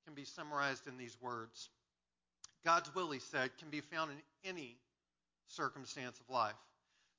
can 0.07 0.15
be 0.15 0.25
summarized 0.25 0.87
in 0.87 0.97
these 0.97 1.17
words. 1.21 1.69
God's 2.65 2.95
will, 2.95 3.11
he 3.11 3.19
said, 3.19 3.51
can 3.59 3.69
be 3.69 3.83
found 3.83 4.13
in 4.13 4.19
any 4.49 4.79
circumstance 5.49 6.19
of 6.21 6.33
life. 6.33 6.55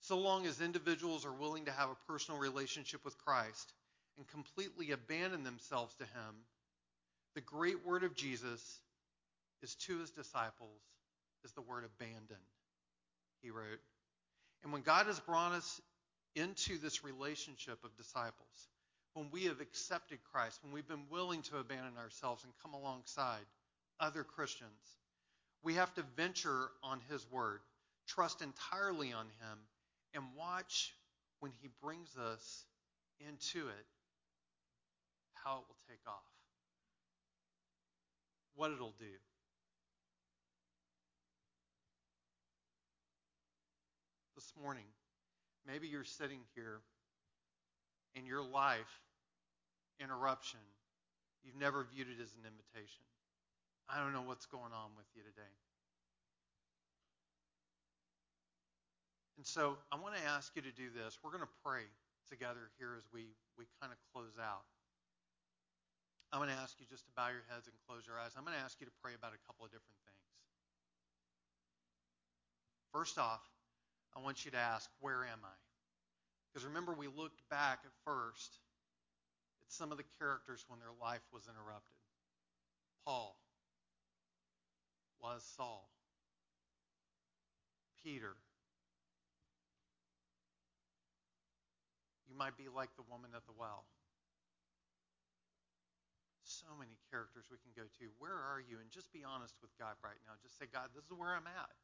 So 0.01 0.17
long 0.17 0.45
as 0.45 0.61
individuals 0.61 1.25
are 1.25 1.33
willing 1.33 1.65
to 1.65 1.71
have 1.71 1.89
a 1.89 2.11
personal 2.11 2.39
relationship 2.39 3.03
with 3.03 3.17
Christ 3.17 3.73
and 4.17 4.27
completely 4.27 4.91
abandon 4.91 5.43
themselves 5.43 5.93
to 5.95 6.03
Him, 6.03 6.35
the 7.35 7.41
great 7.41 7.85
word 7.85 8.03
of 8.03 8.15
Jesus 8.15 8.79
is 9.61 9.75
to 9.75 9.99
His 9.99 10.09
disciples 10.11 10.81
is 11.43 11.51
the 11.53 11.61
word 11.61 11.85
abandon, 11.85 12.43
he 13.41 13.49
wrote. 13.49 13.79
And 14.63 14.73
when 14.73 14.81
God 14.81 15.05
has 15.07 15.19
brought 15.19 15.53
us 15.53 15.81
into 16.35 16.77
this 16.77 17.03
relationship 17.03 17.83
of 17.83 17.95
disciples, 17.95 18.67
when 19.13 19.29
we 19.31 19.45
have 19.45 19.61
accepted 19.61 20.19
Christ, 20.31 20.59
when 20.63 20.73
we've 20.73 20.87
been 20.87 21.09
willing 21.09 21.41
to 21.43 21.57
abandon 21.57 21.97
ourselves 21.97 22.43
and 22.43 22.53
come 22.61 22.73
alongside 22.73 23.45
other 23.99 24.23
Christians, 24.23 24.69
we 25.63 25.75
have 25.75 25.93
to 25.95 26.03
venture 26.15 26.69
on 26.83 26.99
His 27.09 27.25
word, 27.31 27.61
trust 28.07 28.41
entirely 28.41 29.13
on 29.13 29.25
Him, 29.25 29.57
and 30.13 30.23
watch 30.37 30.93
when 31.39 31.51
He 31.61 31.69
brings 31.81 32.15
us 32.17 32.65
into 33.19 33.67
it 33.67 33.85
how 35.33 35.57
it 35.57 35.65
will 35.67 35.79
take 35.89 36.01
off, 36.07 36.13
what 38.55 38.71
it'll 38.71 38.95
do. 38.99 39.05
This 44.35 44.53
morning, 44.61 44.85
maybe 45.67 45.87
you're 45.87 46.03
sitting 46.03 46.39
here 46.55 46.79
in 48.15 48.25
your 48.25 48.41
life 48.41 49.01
interruption, 49.99 50.59
you've 51.43 51.59
never 51.59 51.85
viewed 51.93 52.07
it 52.07 52.21
as 52.21 52.31
an 52.33 52.47
invitation. 52.47 53.03
I 53.89 54.01
don't 54.01 54.13
know 54.13 54.23
what's 54.23 54.45
going 54.45 54.71
on 54.71 54.95
with 54.95 55.05
you 55.15 55.23
today. 55.23 55.51
And 59.39 59.47
so 59.47 59.79
I 59.87 59.95
want 59.95 60.19
to 60.19 60.25
ask 60.35 60.51
you 60.59 60.61
to 60.67 60.75
do 60.75 60.91
this. 60.91 61.15
We're 61.23 61.31
going 61.31 61.47
to 61.47 61.55
pray 61.63 61.87
together 62.27 62.75
here 62.75 62.99
as 62.99 63.07
we, 63.15 63.31
we 63.55 63.71
kind 63.79 63.87
of 63.87 63.99
close 64.11 64.35
out. 64.35 64.67
I'm 66.35 66.43
going 66.43 66.51
to 66.51 66.59
ask 66.59 66.75
you 66.75 66.83
just 66.91 67.07
to 67.07 67.11
bow 67.15 67.31
your 67.31 67.47
heads 67.47 67.71
and 67.71 67.73
close 67.87 68.03
your 68.03 68.19
eyes. 68.19 68.35
I'm 68.35 68.43
going 68.43 68.59
to 68.59 68.59
ask 68.59 68.75
you 68.83 68.85
to 68.91 68.91
pray 68.99 69.15
about 69.15 69.31
a 69.31 69.39
couple 69.47 69.63
of 69.63 69.71
different 69.71 69.95
things. 70.03 70.27
First 72.91 73.15
off, 73.15 73.39
I 74.11 74.19
want 74.19 74.43
you 74.43 74.51
to 74.51 74.59
ask, 74.59 74.91
Where 74.99 75.23
am 75.23 75.39
I? 75.47 75.55
Because 76.51 76.67
remember, 76.67 76.91
we 76.91 77.07
looked 77.07 77.39
back 77.47 77.87
at 77.87 77.95
first 78.03 78.59
at 79.63 79.71
some 79.71 79.95
of 79.95 79.97
the 79.97 80.09
characters 80.19 80.67
when 80.67 80.83
their 80.83 80.91
life 80.99 81.23
was 81.31 81.47
interrupted. 81.47 81.95
Paul 83.07 83.39
was 85.23 85.47
Saul, 85.55 85.87
Peter. 88.03 88.35
Might 92.39 92.55
be 92.55 92.71
like 92.71 92.95
the 92.95 93.03
woman 93.11 93.35
at 93.35 93.43
the 93.43 93.51
well. 93.51 93.83
So 96.47 96.71
many 96.79 96.95
characters 97.11 97.45
we 97.51 97.59
can 97.59 97.75
go 97.75 97.85
to. 97.99 98.05
Where 98.17 98.33
are 98.33 98.63
you? 98.63 98.79
And 98.79 98.87
just 98.89 99.11
be 99.11 99.27
honest 99.27 99.59
with 99.59 99.75
God 99.75 99.99
right 99.99 100.17
now. 100.23 100.39
Just 100.39 100.55
say, 100.55 100.65
God, 100.71 100.95
this 100.95 101.03
is 101.03 101.13
where 101.13 101.35
I'm 101.35 101.45
at. 101.45 101.75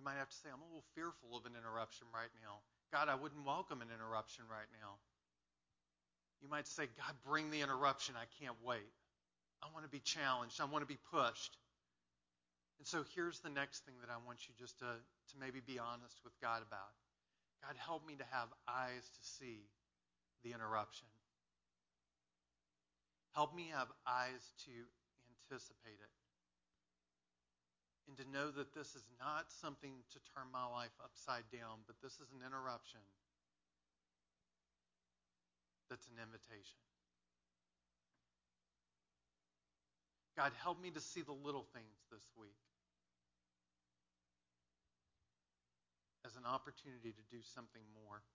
You 0.00 0.02
might 0.02 0.16
have 0.16 0.32
to 0.32 0.38
say, 0.40 0.48
I'm 0.48 0.64
a 0.64 0.70
little 0.72 0.88
fearful 0.96 1.36
of 1.36 1.44
an 1.44 1.52
interruption 1.52 2.08
right 2.08 2.32
now. 2.40 2.64
God, 2.88 3.12
I 3.12 3.14
wouldn't 3.20 3.44
welcome 3.44 3.84
an 3.84 3.92
interruption 3.92 4.48
right 4.48 4.66
now. 4.80 4.96
You 6.40 6.48
might 6.48 6.66
say, 6.66 6.88
God, 6.96 7.14
bring 7.28 7.52
the 7.52 7.60
interruption. 7.60 8.16
I 8.16 8.24
can't 8.40 8.56
wait. 8.64 8.90
I 9.62 9.68
want 9.76 9.84
to 9.84 9.92
be 9.92 10.00
challenged. 10.00 10.56
I 10.56 10.64
want 10.64 10.82
to 10.82 10.88
be 10.88 10.98
pushed. 11.12 11.60
And 12.80 12.88
so 12.88 13.04
here's 13.12 13.44
the 13.44 13.52
next 13.52 13.84
thing 13.84 13.92
that 14.00 14.08
I 14.08 14.16
want 14.24 14.48
you 14.48 14.56
just 14.56 14.80
to, 14.80 14.88
to 14.96 15.34
maybe 15.36 15.60
be 15.60 15.76
honest 15.76 16.16
with 16.24 16.32
God 16.40 16.64
about. 16.64 16.96
God, 17.60 17.76
help 17.76 18.08
me 18.08 18.16
to 18.16 18.24
have 18.32 18.48
eyes 18.64 19.04
to 19.04 19.20
see 19.20 19.68
the 20.40 20.56
interruption. 20.56 21.04
Help 23.36 23.54
me 23.54 23.68
have 23.76 23.92
eyes 24.08 24.56
to 24.64 24.72
anticipate 25.28 26.00
it 26.00 26.14
and 28.08 28.16
to 28.16 28.24
know 28.32 28.50
that 28.50 28.72
this 28.72 28.96
is 28.96 29.04
not 29.20 29.52
something 29.60 29.92
to 30.10 30.18
turn 30.32 30.48
my 30.48 30.64
life 30.64 30.96
upside 31.04 31.44
down, 31.52 31.84
but 31.86 32.00
this 32.02 32.16
is 32.16 32.32
an 32.32 32.40
interruption 32.40 33.04
that's 35.92 36.08
an 36.08 36.16
invitation. 36.16 36.80
God, 40.34 40.52
help 40.64 40.80
me 40.80 40.90
to 40.90 41.00
see 41.00 41.20
the 41.20 41.36
little 41.36 41.66
things 41.74 42.08
this 42.10 42.24
week 42.40 42.56
as 46.24 46.36
an 46.36 46.39
opportunity 46.50 47.14
to 47.14 47.24
do 47.30 47.38
something 47.46 47.86
more. 47.94 48.26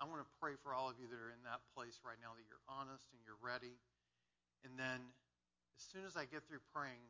I 0.00 0.08
want 0.08 0.24
to 0.24 0.30
pray 0.40 0.58
for 0.64 0.72
all 0.72 0.90
of 0.90 0.98
you 0.98 1.06
that 1.06 1.20
are 1.20 1.30
in 1.30 1.44
that 1.46 1.62
place 1.76 2.02
right 2.02 2.18
now 2.18 2.34
that 2.34 2.42
you're 2.48 2.64
honest 2.66 3.06
and 3.14 3.20
you're 3.22 3.38
ready. 3.38 3.76
And 4.66 4.74
then, 4.74 4.98
as 5.78 5.82
soon 5.84 6.02
as 6.02 6.18
I 6.18 6.26
get 6.26 6.42
through 6.48 6.64
praying, 6.74 7.06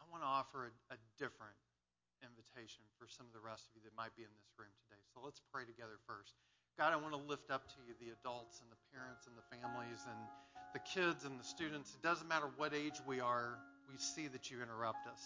I 0.00 0.08
want 0.08 0.24
to 0.24 0.30
offer 0.30 0.72
a, 0.72 0.96
a 0.96 0.98
different 1.20 1.58
invitation 2.24 2.80
for 2.96 3.04
some 3.04 3.28
of 3.28 3.36
the 3.36 3.44
rest 3.44 3.68
of 3.68 3.76
you 3.76 3.82
that 3.84 3.92
might 3.92 4.16
be 4.16 4.24
in 4.24 4.32
this 4.40 4.48
room 4.56 4.72
today. 4.88 5.00
So 5.12 5.20
let's 5.20 5.44
pray 5.52 5.68
together 5.68 6.00
first. 6.08 6.32
God, 6.80 6.96
I 6.96 6.98
want 7.00 7.12
to 7.12 7.20
lift 7.20 7.52
up 7.52 7.68
to 7.76 7.78
you 7.84 7.92
the 8.00 8.16
adults 8.16 8.64
and 8.64 8.68
the 8.72 8.80
parents 8.88 9.28
and 9.28 9.36
the 9.36 9.44
families 9.52 10.00
and 10.08 10.20
the 10.72 10.80
kids 10.80 11.28
and 11.28 11.36
the 11.36 11.44
students. 11.44 11.92
It 11.92 12.00
doesn't 12.00 12.28
matter 12.28 12.48
what 12.56 12.72
age 12.72 12.96
we 13.04 13.20
are, 13.20 13.60
we 13.90 13.98
see 13.98 14.28
that 14.28 14.50
you 14.50 14.62
interrupt 14.62 15.06
us. 15.06 15.22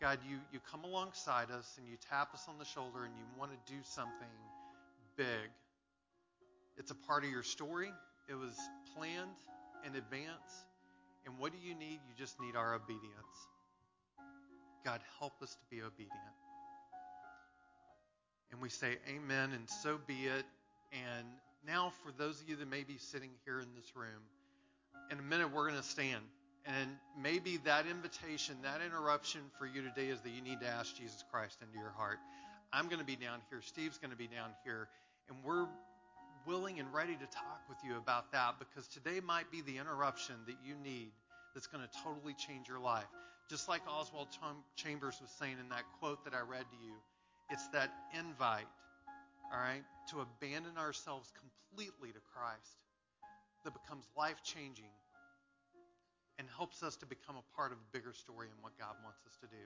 God, 0.00 0.18
you, 0.28 0.38
you 0.52 0.60
come 0.70 0.84
alongside 0.84 1.50
us 1.50 1.74
and 1.78 1.88
you 1.88 1.96
tap 2.10 2.34
us 2.34 2.44
on 2.48 2.58
the 2.58 2.64
shoulder 2.64 3.04
and 3.04 3.14
you 3.16 3.24
want 3.38 3.50
to 3.50 3.72
do 3.72 3.78
something 3.82 4.28
big. 5.16 5.48
It's 6.76 6.90
a 6.90 6.94
part 6.94 7.24
of 7.24 7.30
your 7.30 7.42
story. 7.42 7.90
It 8.28 8.34
was 8.34 8.54
planned 8.94 9.40
in 9.86 9.96
advance. 9.96 10.64
And 11.24 11.38
what 11.38 11.52
do 11.52 11.58
you 11.66 11.74
need? 11.74 12.00
You 12.08 12.14
just 12.16 12.38
need 12.40 12.56
our 12.56 12.74
obedience. 12.74 13.48
God, 14.84 15.00
help 15.18 15.42
us 15.42 15.54
to 15.54 15.74
be 15.74 15.82
obedient. 15.82 16.12
And 18.52 18.60
we 18.60 18.68
say, 18.68 18.98
Amen, 19.08 19.50
and 19.52 19.68
so 19.68 19.98
be 20.06 20.26
it. 20.26 20.44
And 20.92 21.26
now, 21.66 21.92
for 22.04 22.12
those 22.12 22.40
of 22.40 22.48
you 22.48 22.56
that 22.56 22.70
may 22.70 22.84
be 22.84 22.96
sitting 22.98 23.30
here 23.44 23.58
in 23.58 23.66
this 23.74 23.96
room, 23.96 24.22
in 25.10 25.18
a 25.18 25.22
minute 25.22 25.52
we're 25.52 25.68
going 25.68 25.80
to 25.80 25.86
stand. 25.86 26.22
And 26.66 26.90
maybe 27.20 27.58
that 27.58 27.86
invitation, 27.86 28.56
that 28.62 28.80
interruption 28.82 29.40
for 29.58 29.66
you 29.66 29.82
today 29.82 30.08
is 30.08 30.20
that 30.22 30.30
you 30.30 30.42
need 30.42 30.60
to 30.60 30.66
ask 30.66 30.96
Jesus 30.96 31.22
Christ 31.30 31.58
into 31.62 31.78
your 31.78 31.92
heart. 31.96 32.18
I'm 32.72 32.86
going 32.86 32.98
to 32.98 33.06
be 33.06 33.14
down 33.14 33.38
here. 33.50 33.62
Steve's 33.62 33.98
going 33.98 34.10
to 34.10 34.16
be 34.16 34.26
down 34.26 34.50
here. 34.64 34.88
And 35.28 35.38
we're 35.44 35.66
willing 36.44 36.80
and 36.80 36.92
ready 36.92 37.14
to 37.14 37.26
talk 37.26 37.62
with 37.68 37.78
you 37.84 37.96
about 37.96 38.32
that 38.32 38.58
because 38.58 38.88
today 38.88 39.20
might 39.20 39.50
be 39.50 39.62
the 39.62 39.78
interruption 39.78 40.34
that 40.46 40.56
you 40.66 40.74
need 40.82 41.10
that's 41.54 41.68
going 41.68 41.84
to 41.84 41.90
totally 42.02 42.34
change 42.34 42.68
your 42.68 42.80
life. 42.80 43.06
Just 43.48 43.68
like 43.68 43.82
Oswald 43.88 44.28
Chambers 44.74 45.18
was 45.20 45.30
saying 45.38 45.56
in 45.60 45.68
that 45.68 45.84
quote 46.00 46.24
that 46.24 46.34
I 46.34 46.40
read 46.40 46.66
to 46.66 46.78
you, 46.84 46.94
it's 47.50 47.68
that 47.68 47.92
invite, 48.18 48.66
all 49.52 49.60
right, 49.60 49.84
to 50.10 50.20
abandon 50.20 50.76
ourselves 50.76 51.30
completely 51.38 52.10
to 52.10 52.18
Christ 52.34 52.82
that 53.64 53.72
becomes 53.72 54.04
life 54.16 54.42
changing 54.42 54.90
and 56.38 56.46
helps 56.56 56.82
us 56.82 56.96
to 56.96 57.06
become 57.06 57.36
a 57.36 57.56
part 57.56 57.72
of 57.72 57.78
a 57.78 57.88
bigger 57.92 58.12
story 58.12 58.48
and 58.52 58.62
what 58.62 58.76
God 58.78 58.94
wants 59.02 59.20
us 59.26 59.36
to 59.40 59.46
do. 59.46 59.62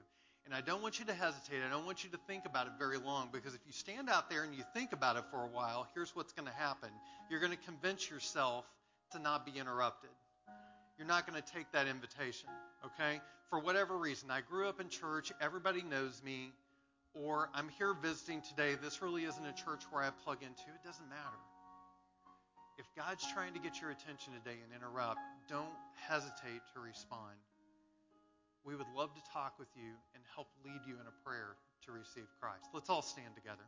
And 0.46 0.54
I 0.54 0.60
don't 0.60 0.82
want 0.82 0.98
you 0.98 1.04
to 1.06 1.14
hesitate. 1.14 1.60
I 1.66 1.70
don't 1.70 1.84
want 1.84 2.02
you 2.02 2.10
to 2.10 2.18
think 2.26 2.46
about 2.46 2.66
it 2.66 2.72
very 2.78 2.98
long 2.98 3.28
because 3.32 3.54
if 3.54 3.60
you 3.66 3.72
stand 3.72 4.08
out 4.08 4.30
there 4.30 4.42
and 4.42 4.54
you 4.54 4.64
think 4.74 4.92
about 4.92 5.16
it 5.16 5.24
for 5.30 5.44
a 5.44 5.46
while, 5.46 5.86
here's 5.94 6.16
what's 6.16 6.32
going 6.32 6.46
to 6.48 6.54
happen. 6.54 6.88
You're 7.30 7.40
going 7.40 7.52
to 7.52 7.64
convince 7.64 8.10
yourself 8.10 8.64
to 9.12 9.18
not 9.18 9.44
be 9.44 9.52
interrupted. 9.58 10.10
You're 10.98 11.08
not 11.08 11.26
going 11.28 11.40
to 11.40 11.52
take 11.52 11.70
that 11.72 11.86
invitation, 11.88 12.48
okay? 12.84 13.20
For 13.48 13.58
whatever 13.58 13.96
reason, 13.96 14.30
I 14.30 14.40
grew 14.40 14.68
up 14.68 14.80
in 14.80 14.88
church, 14.88 15.32
everybody 15.40 15.82
knows 15.82 16.22
me, 16.24 16.52
or 17.14 17.48
I'm 17.54 17.68
here 17.78 17.94
visiting 17.94 18.42
today. 18.42 18.76
This 18.80 19.02
really 19.02 19.24
isn't 19.24 19.44
a 19.44 19.52
church 19.52 19.82
where 19.90 20.02
I 20.02 20.10
plug 20.24 20.38
into. 20.42 20.68
It 20.68 20.84
doesn't 20.84 21.08
matter. 21.08 21.38
If 22.80 22.88
God's 22.96 23.22
trying 23.28 23.52
to 23.52 23.60
get 23.60 23.76
your 23.78 23.92
attention 23.92 24.32
today 24.32 24.56
and 24.64 24.72
interrupt, 24.72 25.20
don't 25.52 25.76
hesitate 26.08 26.64
to 26.72 26.80
respond 26.80 27.36
we 28.64 28.76
would 28.76 28.88
love 28.94 29.14
to 29.14 29.22
talk 29.32 29.58
with 29.58 29.68
you 29.76 29.96
and 30.14 30.22
help 30.34 30.48
lead 30.64 30.80
you 30.86 30.94
in 30.94 31.06
a 31.08 31.16
prayer 31.24 31.56
to 31.86 31.92
receive 31.92 32.28
Christ. 32.40 32.68
Let's 32.74 32.90
all 32.90 33.02
stand 33.02 33.34
together. 33.34 33.64